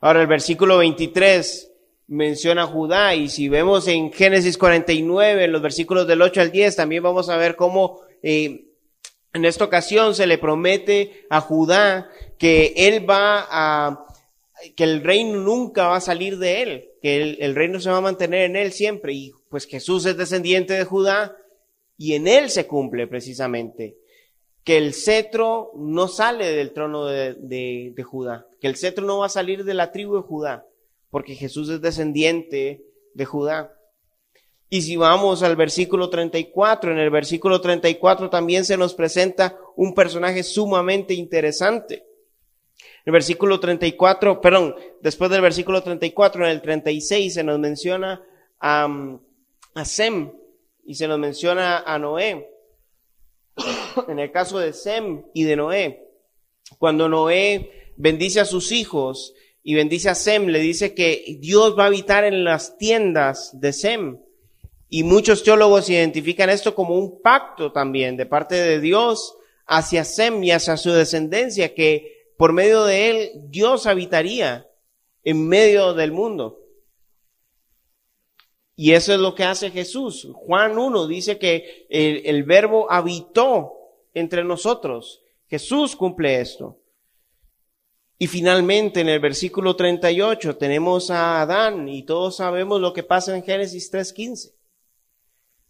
Ahora 0.00 0.20
el 0.20 0.26
versículo 0.26 0.78
23 0.78 1.70
menciona 2.08 2.64
a 2.64 2.66
Judá 2.66 3.14
y 3.14 3.28
si 3.28 3.48
vemos 3.48 3.86
en 3.88 4.12
Génesis 4.12 4.58
49, 4.58 5.44
en 5.44 5.52
los 5.52 5.62
versículos 5.62 6.06
del 6.06 6.22
8 6.22 6.40
al 6.40 6.50
10, 6.50 6.76
también 6.76 7.02
vamos 7.02 7.28
a 7.28 7.36
ver 7.36 7.56
cómo 7.56 8.00
eh, 8.22 8.72
en 9.32 9.44
esta 9.44 9.64
ocasión 9.64 10.14
se 10.14 10.26
le 10.26 10.38
promete 10.38 11.26
a 11.30 11.40
Judá 11.40 12.10
que 12.38 12.74
él 12.76 13.08
va 13.08 13.46
a, 13.48 14.06
que 14.74 14.84
el 14.84 15.02
reino 15.02 15.38
nunca 15.38 15.88
va 15.88 15.96
a 15.96 16.00
salir 16.00 16.38
de 16.38 16.62
él, 16.62 16.91
que 17.02 17.36
el, 17.40 17.54
reino 17.56 17.80
se 17.80 17.90
va 17.90 17.98
a 17.98 18.02
mantener 18.02 18.42
en 18.42 18.56
él 18.56 18.72
siempre. 18.72 19.12
Y 19.12 19.32
pues 19.50 19.66
Jesús 19.66 20.06
es 20.06 20.16
descendiente 20.16 20.74
de 20.74 20.84
Judá 20.84 21.36
y 21.98 22.14
en 22.14 22.28
él 22.28 22.48
se 22.48 22.66
cumple 22.66 23.06
precisamente 23.08 23.98
que 24.64 24.78
el 24.78 24.94
cetro 24.94 25.72
no 25.74 26.06
sale 26.06 26.52
del 26.52 26.72
trono 26.72 27.06
de, 27.06 27.34
de, 27.34 28.02
Judá, 28.04 28.46
que 28.60 28.68
el 28.68 28.76
cetro 28.76 29.04
no 29.04 29.18
va 29.18 29.26
a 29.26 29.28
salir 29.28 29.64
de 29.64 29.74
la 29.74 29.90
tribu 29.90 30.14
de 30.14 30.22
Judá, 30.22 30.64
porque 31.10 31.34
Jesús 31.34 31.68
es 31.68 31.80
descendiente 31.80 32.84
de 33.12 33.24
Judá. 33.24 33.76
Y 34.68 34.82
si 34.82 34.94
vamos 34.94 35.42
al 35.42 35.56
versículo 35.56 36.08
34, 36.08 36.92
en 36.92 36.98
el 36.98 37.10
versículo 37.10 37.60
34 37.60 38.30
también 38.30 38.64
se 38.64 38.76
nos 38.76 38.94
presenta 38.94 39.58
un 39.74 39.94
personaje 39.94 40.44
sumamente 40.44 41.12
interesante. 41.12 42.06
El 43.04 43.12
versículo 43.12 43.58
34, 43.58 44.40
perdón, 44.40 44.76
después 45.00 45.30
del 45.30 45.40
versículo 45.40 45.82
34, 45.82 46.44
en 46.44 46.50
el 46.50 46.62
36 46.62 47.34
se 47.34 47.42
nos 47.42 47.58
menciona 47.58 48.22
a, 48.60 48.88
a 49.74 49.84
Sem 49.84 50.32
y 50.84 50.94
se 50.94 51.08
nos 51.08 51.18
menciona 51.18 51.78
a 51.78 51.98
Noé. 51.98 52.48
En 54.08 54.18
el 54.18 54.32
caso 54.32 54.58
de 54.58 54.72
Sem 54.72 55.22
y 55.34 55.42
de 55.44 55.54
Noé, 55.54 56.08
cuando 56.78 57.08
Noé 57.08 57.92
bendice 57.96 58.40
a 58.40 58.46
sus 58.46 58.72
hijos 58.72 59.34
y 59.62 59.74
bendice 59.74 60.08
a 60.08 60.14
Sem, 60.14 60.46
le 60.46 60.60
dice 60.60 60.94
que 60.94 61.36
Dios 61.40 61.78
va 61.78 61.84
a 61.84 61.86
habitar 61.88 62.24
en 62.24 62.44
las 62.44 62.78
tiendas 62.78 63.58
de 63.60 63.72
Sem. 63.72 64.18
Y 64.88 65.04
muchos 65.04 65.42
teólogos 65.42 65.88
identifican 65.88 66.50
esto 66.50 66.74
como 66.74 66.98
un 66.98 67.22
pacto 67.22 67.72
también 67.72 68.16
de 68.16 68.26
parte 68.26 68.54
de 68.54 68.80
Dios 68.80 69.36
hacia 69.66 70.04
Sem 70.04 70.42
y 70.44 70.50
hacia 70.50 70.76
su 70.76 70.90
descendencia, 70.90 71.74
que 71.74 72.21
por 72.42 72.52
medio 72.52 72.82
de 72.82 73.08
él 73.08 73.30
Dios 73.50 73.86
habitaría 73.86 74.68
en 75.22 75.46
medio 75.46 75.94
del 75.94 76.10
mundo. 76.10 76.58
Y 78.74 78.94
eso 78.94 79.14
es 79.14 79.20
lo 79.20 79.36
que 79.36 79.44
hace 79.44 79.70
Jesús. 79.70 80.26
Juan 80.34 80.76
1 80.76 81.06
dice 81.06 81.38
que 81.38 81.86
el, 81.88 82.22
el 82.26 82.42
verbo 82.42 82.90
habitó 82.90 83.74
entre 84.12 84.42
nosotros. 84.42 85.22
Jesús 85.46 85.94
cumple 85.94 86.40
esto. 86.40 86.80
Y 88.18 88.26
finalmente 88.26 89.02
en 89.02 89.08
el 89.08 89.20
versículo 89.20 89.76
38 89.76 90.56
tenemos 90.56 91.12
a 91.12 91.42
Adán 91.42 91.88
y 91.88 92.02
todos 92.02 92.38
sabemos 92.38 92.80
lo 92.80 92.92
que 92.92 93.04
pasa 93.04 93.36
en 93.36 93.44
Génesis 93.44 93.92
3.15. 93.92 94.52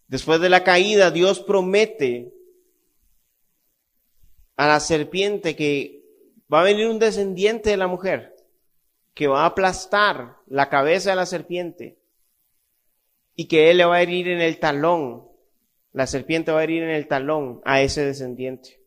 Después 0.07 0.41
de 0.41 0.49
la 0.49 0.63
caída, 0.63 1.11
Dios 1.11 1.39
promete 1.39 2.33
a 4.55 4.65
la 4.65 4.79
serpiente 4.79 5.55
que 5.55 6.02
va 6.51 6.61
a 6.61 6.63
venir 6.63 6.87
un 6.87 6.99
descendiente 6.99 7.69
de 7.69 7.77
la 7.77 7.87
mujer 7.87 8.35
que 9.13 9.27
va 9.27 9.43
a 9.43 9.47
aplastar 9.47 10.37
la 10.47 10.69
cabeza 10.69 11.11
de 11.11 11.15
la 11.15 11.25
serpiente 11.25 11.97
y 13.35 13.47
que 13.47 13.71
él 13.71 13.77
le 13.77 13.85
va 13.85 13.95
a 13.95 14.01
herir 14.01 14.27
en 14.27 14.41
el 14.41 14.59
talón. 14.59 15.27
La 15.91 16.07
serpiente 16.07 16.51
va 16.51 16.59
a 16.59 16.63
herir 16.63 16.83
en 16.83 16.89
el 16.89 17.07
talón 17.07 17.61
a 17.65 17.81
ese 17.81 18.05
descendiente. 18.05 18.81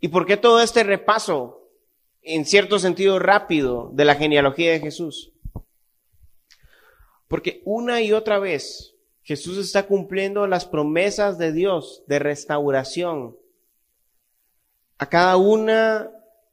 ¿Y 0.00 0.08
por 0.08 0.26
qué 0.26 0.36
todo 0.36 0.60
este 0.60 0.84
repaso, 0.84 1.68
en 2.22 2.44
cierto 2.44 2.78
sentido 2.78 3.18
rápido, 3.18 3.90
de 3.92 4.04
la 4.04 4.14
genealogía 4.14 4.72
de 4.72 4.80
Jesús? 4.80 5.32
Porque 7.26 7.62
una 7.64 8.00
y 8.00 8.12
otra 8.12 8.38
vez 8.38 8.94
Jesús 9.22 9.58
está 9.58 9.86
cumpliendo 9.86 10.46
las 10.46 10.64
promesas 10.64 11.36
de 11.36 11.52
Dios 11.52 12.02
de 12.06 12.18
restauración 12.18 13.36
a 14.96 15.08
cada 15.08 15.36
una 15.36 16.10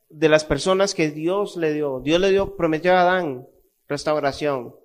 de 0.09 0.29
las 0.29 0.45
personas 0.45 0.93
que 0.93 1.11
Dios 1.11 1.57
le 1.57 1.73
dio. 1.73 1.99
Dios 1.99 2.19
le 2.19 2.31
dio, 2.31 2.55
prometió 2.55 2.93
a 2.93 3.01
Adán 3.01 3.47
restauración. 3.87 4.75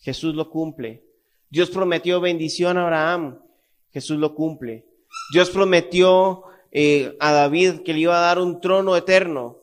Jesús 0.00 0.34
lo 0.34 0.50
cumple. 0.50 1.04
Dios 1.50 1.70
prometió 1.70 2.20
bendición 2.20 2.78
a 2.78 2.84
Abraham. 2.84 3.40
Jesús 3.90 4.18
lo 4.18 4.34
cumple. 4.34 4.86
Dios 5.32 5.50
prometió 5.50 6.44
eh, 6.72 7.16
a 7.20 7.32
David 7.32 7.82
que 7.84 7.92
le 7.92 8.00
iba 8.00 8.16
a 8.16 8.22
dar 8.22 8.38
un 8.38 8.60
trono 8.60 8.96
eterno. 8.96 9.58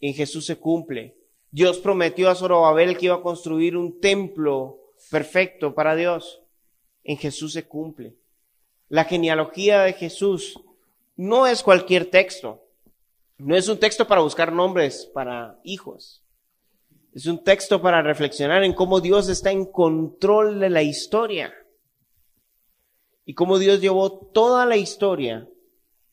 En 0.00 0.14
Jesús 0.14 0.46
se 0.46 0.56
cumple. 0.56 1.16
Dios 1.50 1.78
prometió 1.78 2.30
a 2.30 2.34
Zorobabel 2.34 2.96
que 2.96 3.06
iba 3.06 3.16
a 3.16 3.22
construir 3.22 3.76
un 3.76 4.00
templo 4.00 4.78
perfecto 5.10 5.74
para 5.74 5.96
Dios 5.96 6.42
en 7.08 7.16
Jesús 7.16 7.54
se 7.54 7.66
cumple. 7.66 8.16
La 8.90 9.04
genealogía 9.04 9.82
de 9.82 9.94
Jesús 9.94 10.60
no 11.16 11.46
es 11.46 11.62
cualquier 11.62 12.10
texto. 12.10 12.67
No 13.38 13.56
es 13.56 13.68
un 13.68 13.78
texto 13.78 14.06
para 14.06 14.20
buscar 14.20 14.52
nombres 14.52 15.08
para 15.14 15.60
hijos. 15.62 16.24
Es 17.12 17.26
un 17.26 17.42
texto 17.42 17.80
para 17.80 18.02
reflexionar 18.02 18.64
en 18.64 18.74
cómo 18.74 19.00
Dios 19.00 19.28
está 19.28 19.52
en 19.52 19.64
control 19.64 20.58
de 20.58 20.70
la 20.70 20.82
historia. 20.82 21.54
Y 23.24 23.34
cómo 23.34 23.58
Dios 23.58 23.80
llevó 23.80 24.18
toda 24.18 24.66
la 24.66 24.76
historia 24.76 25.48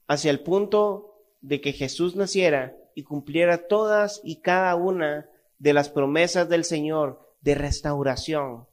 hacia 0.07 0.29
el 0.29 0.41
punto 0.41 1.23
de 1.41 1.61
que 1.61 1.73
Jesús 1.73 2.15
naciera 2.15 2.77
y 2.93 3.03
cumpliera 3.03 3.67
todas 3.67 4.21
y 4.23 4.41
cada 4.41 4.75
una 4.75 5.27
de 5.57 5.73
las 5.73 5.89
promesas 5.89 6.47
del 6.47 6.63
Señor 6.63 7.33
de 7.41 7.55
restauración 7.55 8.67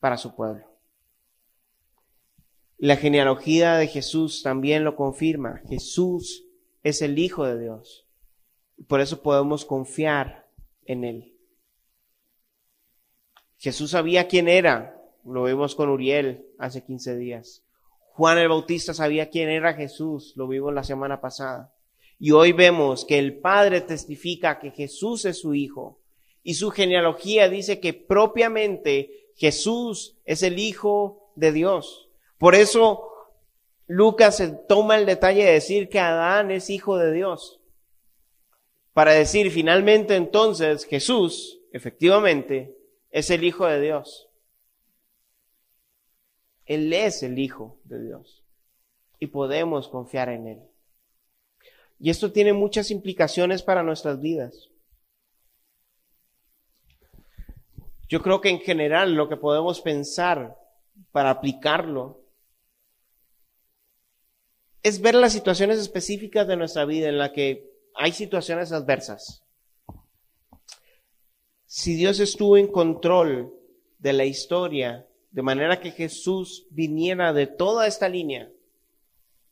para 0.00 0.16
su 0.16 0.34
pueblo. 0.34 0.66
La 2.78 2.96
genealogía 2.96 3.76
de 3.76 3.88
Jesús 3.88 4.42
también 4.42 4.84
lo 4.84 4.96
confirma. 4.96 5.60
Jesús 5.68 6.43
es 6.84 7.02
el 7.02 7.18
Hijo 7.18 7.44
de 7.44 7.58
Dios. 7.58 8.06
Por 8.86 9.00
eso 9.00 9.22
podemos 9.22 9.64
confiar 9.64 10.46
en 10.84 11.04
Él. 11.04 11.36
Jesús 13.56 13.90
sabía 13.92 14.28
quién 14.28 14.46
era. 14.46 15.00
Lo 15.24 15.44
vimos 15.44 15.74
con 15.74 15.88
Uriel 15.88 16.46
hace 16.58 16.84
15 16.84 17.16
días. 17.16 17.64
Juan 18.12 18.38
el 18.38 18.48
Bautista 18.48 18.92
sabía 18.92 19.30
quién 19.30 19.48
era 19.48 19.72
Jesús. 19.72 20.34
Lo 20.36 20.46
vimos 20.46 20.74
la 20.74 20.84
semana 20.84 21.20
pasada. 21.20 21.74
Y 22.18 22.32
hoy 22.32 22.52
vemos 22.52 23.06
que 23.06 23.18
el 23.18 23.38
Padre 23.38 23.80
testifica 23.80 24.58
que 24.58 24.70
Jesús 24.70 25.24
es 25.24 25.40
su 25.40 25.54
Hijo. 25.54 26.00
Y 26.42 26.54
su 26.54 26.70
genealogía 26.70 27.48
dice 27.48 27.80
que 27.80 27.94
propiamente 27.94 29.30
Jesús 29.36 30.18
es 30.26 30.42
el 30.42 30.58
Hijo 30.58 31.32
de 31.34 31.50
Dios. 31.52 32.10
Por 32.36 32.54
eso 32.54 33.08
Lucas 33.86 34.42
toma 34.68 34.96
el 34.96 35.06
detalle 35.06 35.44
de 35.44 35.52
decir 35.52 35.88
que 35.88 36.00
Adán 36.00 36.50
es 36.50 36.70
hijo 36.70 36.96
de 36.96 37.12
Dios. 37.12 37.60
Para 38.94 39.12
decir 39.12 39.50
finalmente 39.50 40.14
entonces 40.14 40.84
Jesús, 40.86 41.60
efectivamente, 41.72 42.78
es 43.10 43.30
el 43.30 43.44
Hijo 43.44 43.66
de 43.66 43.80
Dios. 43.80 44.28
Él 46.64 46.92
es 46.92 47.22
el 47.22 47.38
Hijo 47.38 47.80
de 47.84 48.02
Dios. 48.02 48.44
Y 49.18 49.26
podemos 49.26 49.88
confiar 49.88 50.28
en 50.28 50.46
Él. 50.46 50.62
Y 51.98 52.10
esto 52.10 52.32
tiene 52.32 52.52
muchas 52.52 52.90
implicaciones 52.90 53.62
para 53.62 53.82
nuestras 53.82 54.20
vidas. 54.20 54.70
Yo 58.08 58.22
creo 58.22 58.40
que 58.40 58.50
en 58.50 58.60
general 58.60 59.14
lo 59.14 59.28
que 59.28 59.36
podemos 59.36 59.80
pensar 59.80 60.56
para 61.10 61.30
aplicarlo 61.30 62.23
es 64.84 65.00
ver 65.00 65.14
las 65.14 65.32
situaciones 65.32 65.78
específicas 65.78 66.46
de 66.46 66.56
nuestra 66.56 66.84
vida 66.84 67.08
en 67.08 67.16
la 67.16 67.32
que 67.32 67.72
hay 67.94 68.12
situaciones 68.12 68.70
adversas. 68.70 69.42
Si 71.64 71.96
Dios 71.96 72.20
estuvo 72.20 72.58
en 72.58 72.68
control 72.68 73.52
de 73.98 74.12
la 74.12 74.26
historia 74.26 75.08
de 75.30 75.40
manera 75.40 75.80
que 75.80 75.90
Jesús 75.90 76.66
viniera 76.70 77.32
de 77.32 77.46
toda 77.46 77.86
esta 77.86 78.10
línea 78.10 78.52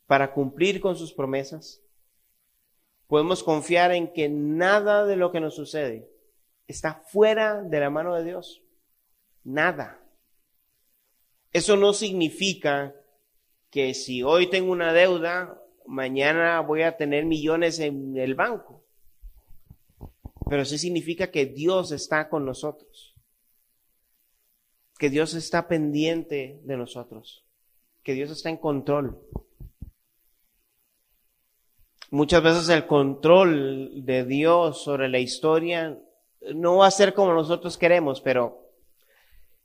para 0.05 0.33
cumplir 0.33 0.79
con 0.79 0.95
sus 0.95 1.13
promesas, 1.13 1.81
podemos 3.07 3.43
confiar 3.43 3.91
en 3.91 4.13
que 4.13 4.29
nada 4.29 5.03
de 5.03 5.15
lo 5.15 5.31
que 5.31 5.39
nos 5.39 5.55
sucede 5.55 6.11
está 6.67 7.01
fuera 7.07 7.63
de 7.63 7.79
la 7.79 7.89
mano 7.89 8.13
de 8.13 8.23
Dios. 8.23 8.61
Nada. 9.43 9.99
Eso 11.51 11.75
no 11.75 11.91
significa 11.91 12.95
que 13.73 13.95
si 13.95 14.21
hoy 14.21 14.51
tengo 14.51 14.71
una 14.71 14.93
deuda, 14.93 15.59
mañana 15.87 16.59
voy 16.59 16.83
a 16.83 16.95
tener 16.95 17.25
millones 17.25 17.79
en 17.79 18.15
el 18.15 18.35
banco. 18.35 18.85
Pero 20.47 20.63
sí 20.63 20.77
significa 20.77 21.31
que 21.31 21.47
Dios 21.47 21.91
está 21.91 22.29
con 22.29 22.45
nosotros. 22.45 23.15
Que 24.99 25.09
Dios 25.09 25.33
está 25.33 25.67
pendiente 25.67 26.61
de 26.63 26.77
nosotros. 26.77 27.45
Que 28.03 28.13
Dios 28.13 28.29
está 28.29 28.51
en 28.51 28.57
control. 28.57 29.19
Muchas 32.11 32.43
veces 32.43 32.69
el 32.69 32.85
control 32.85 34.05
de 34.05 34.23
Dios 34.23 34.83
sobre 34.83 35.09
la 35.09 35.17
historia 35.17 35.99
no 36.53 36.77
va 36.77 36.87
a 36.87 36.91
ser 36.91 37.15
como 37.15 37.33
nosotros 37.33 37.79
queremos, 37.79 38.21
pero 38.21 38.69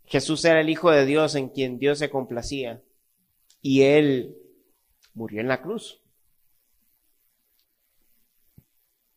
Jesús 0.07 0.43
era 0.47 0.63
el 0.63 0.71
Hijo 0.71 0.91
de 0.91 1.05
Dios 1.05 1.35
en 1.35 1.51
quien 1.51 1.79
Dios 1.79 1.99
se 1.99 2.09
complacía 2.09 2.83
y 3.61 3.83
Él 3.83 4.37
murió 5.15 5.41
en 5.41 5.49
la 5.49 5.61
cruz. 5.63 6.03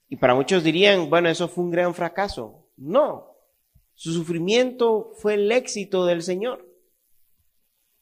Y 0.10 0.18
para 0.18 0.36
muchos 0.36 0.64
dirían, 0.64 1.10
bueno, 1.10 1.30
eso 1.30 1.48
fue 1.48 1.64
un 1.64 1.72
gran 1.72 1.94
fracaso. 1.96 2.70
No, 2.76 3.32
su 3.94 4.12
sufrimiento 4.14 5.14
fue 5.16 5.36
el 5.36 5.52
éxito 5.52 6.06
del 6.06 6.22
Señor. 6.22 6.68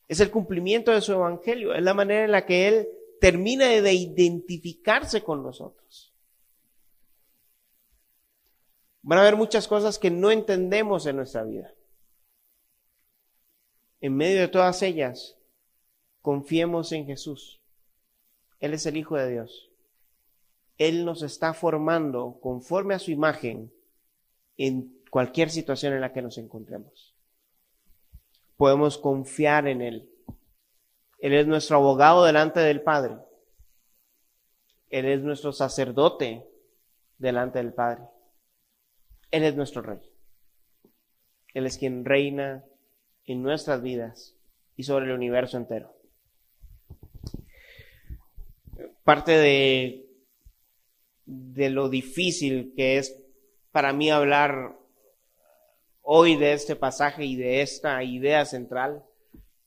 Es 0.08 0.20
el 0.20 0.32
cumplimiento 0.32 0.92
de 0.92 1.02
su 1.02 1.14
evangelio, 1.14 1.76
es 1.76 1.84
la 1.84 1.94
manera 1.94 2.26
en 2.26 2.32
la 2.32 2.46
que 2.46 2.68
Él 2.68 2.88
termina 3.22 3.68
de 3.68 3.94
identificarse 3.94 5.22
con 5.22 5.44
nosotros. 5.44 6.16
Van 9.02 9.20
a 9.20 9.22
haber 9.22 9.36
muchas 9.36 9.68
cosas 9.68 10.00
que 10.00 10.10
no 10.10 10.32
entendemos 10.32 11.06
en 11.06 11.18
nuestra 11.18 11.44
vida. 11.44 11.74
En 14.02 14.16
medio 14.16 14.40
de 14.40 14.48
todas 14.48 14.82
ellas, 14.82 15.39
confiemos 16.22 16.92
en 16.92 17.06
Jesús. 17.06 17.60
Él 18.60 18.74
es 18.74 18.86
el 18.86 18.98
Hijo 18.98 19.16
de 19.16 19.30
Dios. 19.30 19.72
Él 20.78 21.06
nos 21.06 21.24
está 21.24 21.54
formando 21.54 22.40
conforme 22.42 22.94
a 22.96 23.00
su 23.00 23.12
imagen 23.12 23.72
en 24.58 24.94
cualquier 25.10 25.50
situación 25.50 25.94
en 25.94 26.02
la 26.02 26.14
que 26.14 26.22
nos 26.22 26.38
encontremos. 26.38 27.16
Podemos 28.58 28.98
confiar 28.98 29.68
en 29.68 29.82
Él. 29.82 30.10
Él 31.20 31.34
es 31.34 31.48
nuestro 31.48 31.78
abogado 31.78 32.24
delante 32.26 32.60
del 32.60 32.82
Padre. 32.82 33.18
Él 34.90 35.06
es 35.06 35.22
nuestro 35.22 35.52
sacerdote 35.52 36.48
delante 37.18 37.60
del 37.60 37.74
Padre. 37.74 38.04
Él 39.32 39.44
es 39.44 39.56
nuestro 39.56 39.82
rey. 39.82 40.00
Él 41.54 41.66
es 41.66 41.78
quien 41.78 42.06
reina 42.06 42.64
en 43.26 43.44
nuestras 43.44 43.82
vidas 43.82 44.36
y 44.76 44.84
sobre 44.84 45.06
el 45.06 45.12
universo 45.12 45.58
entero. 45.58 45.99
Parte 49.10 49.32
de, 49.32 50.06
de 51.26 51.70
lo 51.72 51.90
difícil 51.90 52.74
que 52.76 53.00
es 53.00 53.20
para 53.72 53.92
mí 53.92 54.12
hablar 54.12 54.78
hoy 56.04 56.36
de 56.36 56.54
este 56.54 56.76
pasaje 56.76 57.26
y 57.26 57.36
de 57.36 57.64
esta 57.64 58.04
idea 58.04 58.46
central 58.46 59.04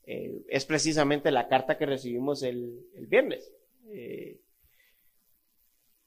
eh, 0.04 0.44
es 0.48 0.64
precisamente 0.64 1.32
la 1.32 1.48
carta 1.48 1.76
que 1.76 1.86
recibimos 1.86 2.44
el, 2.44 2.86
viernes. 3.08 3.52
Eh, 3.88 4.38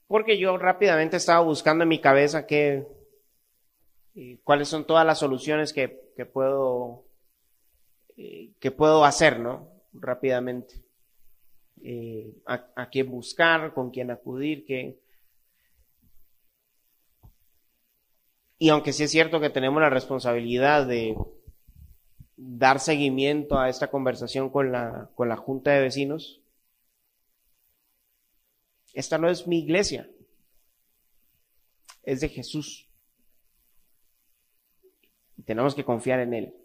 porque 0.07 0.38
yo 0.38 0.57
rápidamente 0.57 1.17
estaba 1.17 1.41
buscando 1.41 1.83
en 1.83 1.89
mi 1.89 1.99
cabeza 1.99 2.47
qué, 2.47 2.88
eh, 4.15 4.39
cuáles 4.45 4.69
son 4.69 4.88
todas 4.88 5.05
las 5.05 5.19
soluciones 5.19 5.73
que, 5.73 6.13
que 6.15 6.25
puedo 6.25 7.03
que 8.15 8.71
puedo 8.71 9.03
hacer, 9.03 9.41
¿no? 9.41 9.69
Rápidamente. 9.91 10.84
A, 12.45 12.65
a, 12.75 12.89
quién 12.89 13.09
buscar, 13.09 13.73
con 13.73 13.91
quién 13.91 14.11
acudir, 14.11 14.65
qué. 14.65 14.99
Y 18.57 18.69
aunque 18.69 18.93
sí 18.93 19.03
es 19.03 19.11
cierto 19.11 19.39
que 19.39 19.49
tenemos 19.49 19.81
la 19.81 19.89
responsabilidad 19.89 20.88
de, 20.88 21.15
dar 22.38 22.79
seguimiento 22.79 23.59
a 23.59 23.69
esta 23.69 23.89
conversación 23.89 24.49
con 24.49 24.71
la, 24.71 25.09
con 25.15 25.29
la 25.29 25.38
Junta 25.38 25.71
de 25.71 25.81
Vecinos. 25.81 26.41
Esta 28.93 29.17
no 29.17 29.29
es 29.29 29.47
mi 29.47 29.59
iglesia, 29.59 30.09
es 32.03 32.21
de 32.21 32.29
Jesús. 32.29 32.88
tenemos 35.45 35.75
que 35.75 35.83
confiar 35.83 36.21
en 36.21 36.33
Él. 36.33 36.55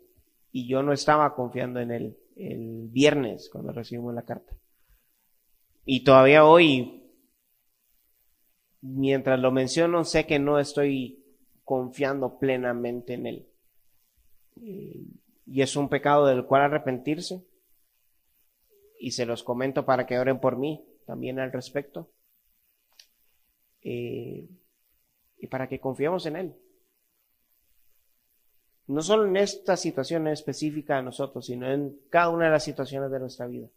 Y 0.53 0.67
yo 0.67 0.83
no 0.83 0.93
estaba 0.93 1.35
confiando 1.35 1.81
en 1.81 1.91
Él 1.91 2.19
el 2.37 2.89
viernes 2.89 3.49
cuando 3.51 3.73
recibimos 3.73 4.15
la 4.15 4.23
carta. 4.23 4.53
Y 5.93 6.05
todavía 6.05 6.45
hoy, 6.45 7.03
mientras 8.81 9.41
lo 9.41 9.51
menciono, 9.51 10.05
sé 10.05 10.25
que 10.25 10.39
no 10.39 10.61
estoy 10.61 11.25
confiando 11.65 12.39
plenamente 12.39 13.15
en 13.15 13.27
Él 13.27 13.47
y 14.55 15.63
es 15.63 15.75
un 15.75 15.89
pecado 15.89 16.27
del 16.27 16.47
cual 16.47 16.63
arrepentirse. 16.63 17.45
Y 19.01 19.11
se 19.11 19.27
los 19.27 19.43
comento 19.43 19.85
para 19.85 20.07
que 20.07 20.17
oren 20.17 20.39
por 20.39 20.57
mí 20.57 20.81
también 21.07 21.41
al 21.41 21.51
respecto. 21.51 22.09
Eh, 23.83 24.49
y 25.39 25.47
para 25.49 25.69
que 25.69 25.81
confiemos 25.81 26.25
en 26.27 26.37
Él. 26.37 26.55
No 28.87 29.03
solo 29.03 29.27
en 29.27 29.37
esta 29.37 29.77
situación 29.77 30.29
específica 30.29 30.99
de 30.99 31.03
nosotros, 31.03 31.47
sino 31.47 31.69
en 31.69 31.99
cada 32.11 32.29
una 32.29 32.45
de 32.45 32.53
las 32.53 32.63
situaciones 32.63 33.11
de 33.11 33.19
nuestra 33.19 33.49
vida. 33.49 33.69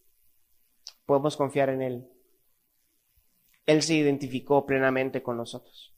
Podemos 1.05 1.37
confiar 1.37 1.69
en 1.69 1.81
Él. 1.81 2.09
Él 3.65 3.81
se 3.81 3.95
identificó 3.95 4.65
plenamente 4.65 5.23
con 5.23 5.37
nosotros. 5.37 5.93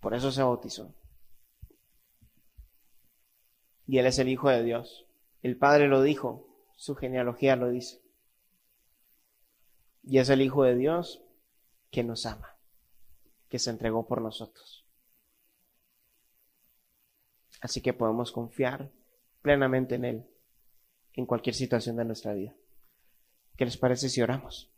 Por 0.00 0.14
eso 0.14 0.30
se 0.30 0.42
bautizó 0.42 0.94
y 3.86 3.98
Él 3.98 4.06
es 4.06 4.18
el 4.18 4.28
Hijo 4.28 4.48
de 4.50 4.62
Dios. 4.62 5.06
El 5.42 5.56
Padre 5.56 5.88
lo 5.88 6.02
dijo, 6.02 6.46
su 6.76 6.94
genealogía 6.96 7.56
lo 7.56 7.70
dice. 7.70 8.02
Y 10.02 10.18
es 10.18 10.28
el 10.28 10.42
Hijo 10.42 10.64
de 10.64 10.74
Dios 10.74 11.22
que 11.90 12.02
nos 12.02 12.26
ama, 12.26 12.56
que 13.48 13.58
se 13.58 13.70
entregó 13.70 14.06
por 14.06 14.20
nosotros. 14.20 14.84
Así 17.60 17.80
que 17.80 17.92
podemos 17.92 18.32
confiar 18.32 18.90
plenamente 19.40 19.94
en 19.94 20.04
Él 20.04 20.26
en 21.14 21.26
cualquier 21.26 21.54
situación 21.54 21.96
de 21.96 22.04
nuestra 22.04 22.34
vida. 22.34 22.54
¿Qué 23.56 23.64
les 23.64 23.76
parece 23.76 24.08
si 24.08 24.20
oramos? 24.20 24.70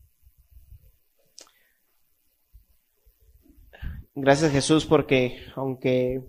Gracias 4.14 4.52
Jesús 4.52 4.84
porque 4.84 5.38
aunque 5.54 6.22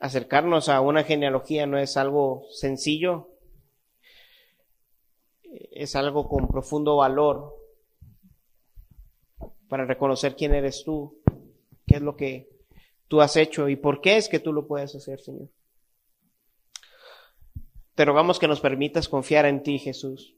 acercarnos 0.00 0.68
a 0.68 0.80
una 0.80 1.02
genealogía 1.04 1.66
no 1.66 1.78
es 1.78 1.96
algo 1.96 2.44
sencillo, 2.50 3.30
es 5.42 5.96
algo 5.96 6.28
con 6.28 6.48
profundo 6.48 6.96
valor 6.96 7.54
para 9.68 9.84
reconocer 9.84 10.36
quién 10.36 10.54
eres 10.54 10.84
tú, 10.84 11.20
qué 11.86 11.96
es 11.96 12.02
lo 12.02 12.16
que 12.16 12.48
tú 13.08 13.20
has 13.20 13.36
hecho 13.36 13.68
y 13.68 13.76
por 13.76 14.00
qué 14.00 14.16
es 14.16 14.28
que 14.28 14.40
tú 14.40 14.52
lo 14.52 14.66
puedes 14.66 14.94
hacer, 14.94 15.20
Señor. 15.20 15.48
Te 17.96 18.04
rogamos 18.04 18.38
que 18.38 18.46
nos 18.46 18.60
permitas 18.60 19.08
confiar 19.08 19.46
en 19.46 19.62
ti, 19.62 19.78
Jesús. 19.78 20.36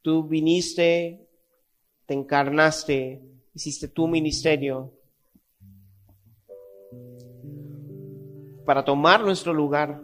Tú 0.00 0.26
viniste, 0.26 1.28
te 2.06 2.14
encarnaste, 2.14 3.20
hiciste 3.52 3.88
tu 3.88 4.08
ministerio 4.08 4.94
para 8.64 8.82
tomar 8.82 9.20
nuestro 9.20 9.52
lugar 9.52 10.00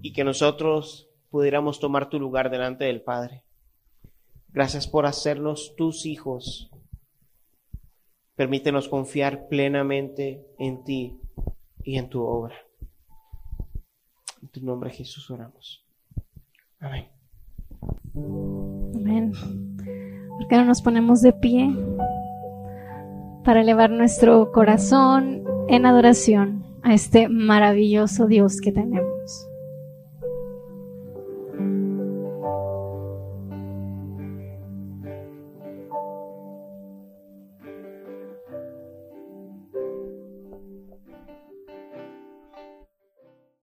y 0.00 0.14
que 0.14 0.24
nosotros 0.24 1.10
pudiéramos 1.28 1.78
tomar 1.80 2.08
tu 2.08 2.18
lugar 2.18 2.50
delante 2.50 2.84
del 2.86 3.02
Padre. 3.02 3.42
Gracias 4.54 4.88
por 4.88 5.04
hacernos 5.04 5.74
tus 5.76 6.06
hijos. 6.06 6.70
Permítenos 8.36 8.88
confiar 8.88 9.48
plenamente 9.48 10.46
en 10.58 10.82
ti 10.82 11.20
y 11.82 11.98
en 11.98 12.08
tu 12.08 12.22
obra. 12.22 12.56
En 14.44 14.48
tu 14.50 14.64
nombre 14.64 14.90
Jesús 14.90 15.28
oramos. 15.30 15.84
Amén. 16.78 17.08
Amén. 18.94 19.32
¿Por 20.38 20.46
qué 20.46 20.56
no 20.56 20.64
nos 20.64 20.82
ponemos 20.82 21.20
de 21.22 21.32
pie 21.32 21.74
para 23.42 23.62
elevar 23.62 23.90
nuestro 23.90 24.52
corazón 24.52 25.42
en 25.68 25.86
adoración? 25.86 26.64
a 26.84 26.92
este 26.92 27.28
maravilloso 27.28 28.26
Dios 28.26 28.60
que 28.60 28.70
tenemos. 28.70 29.48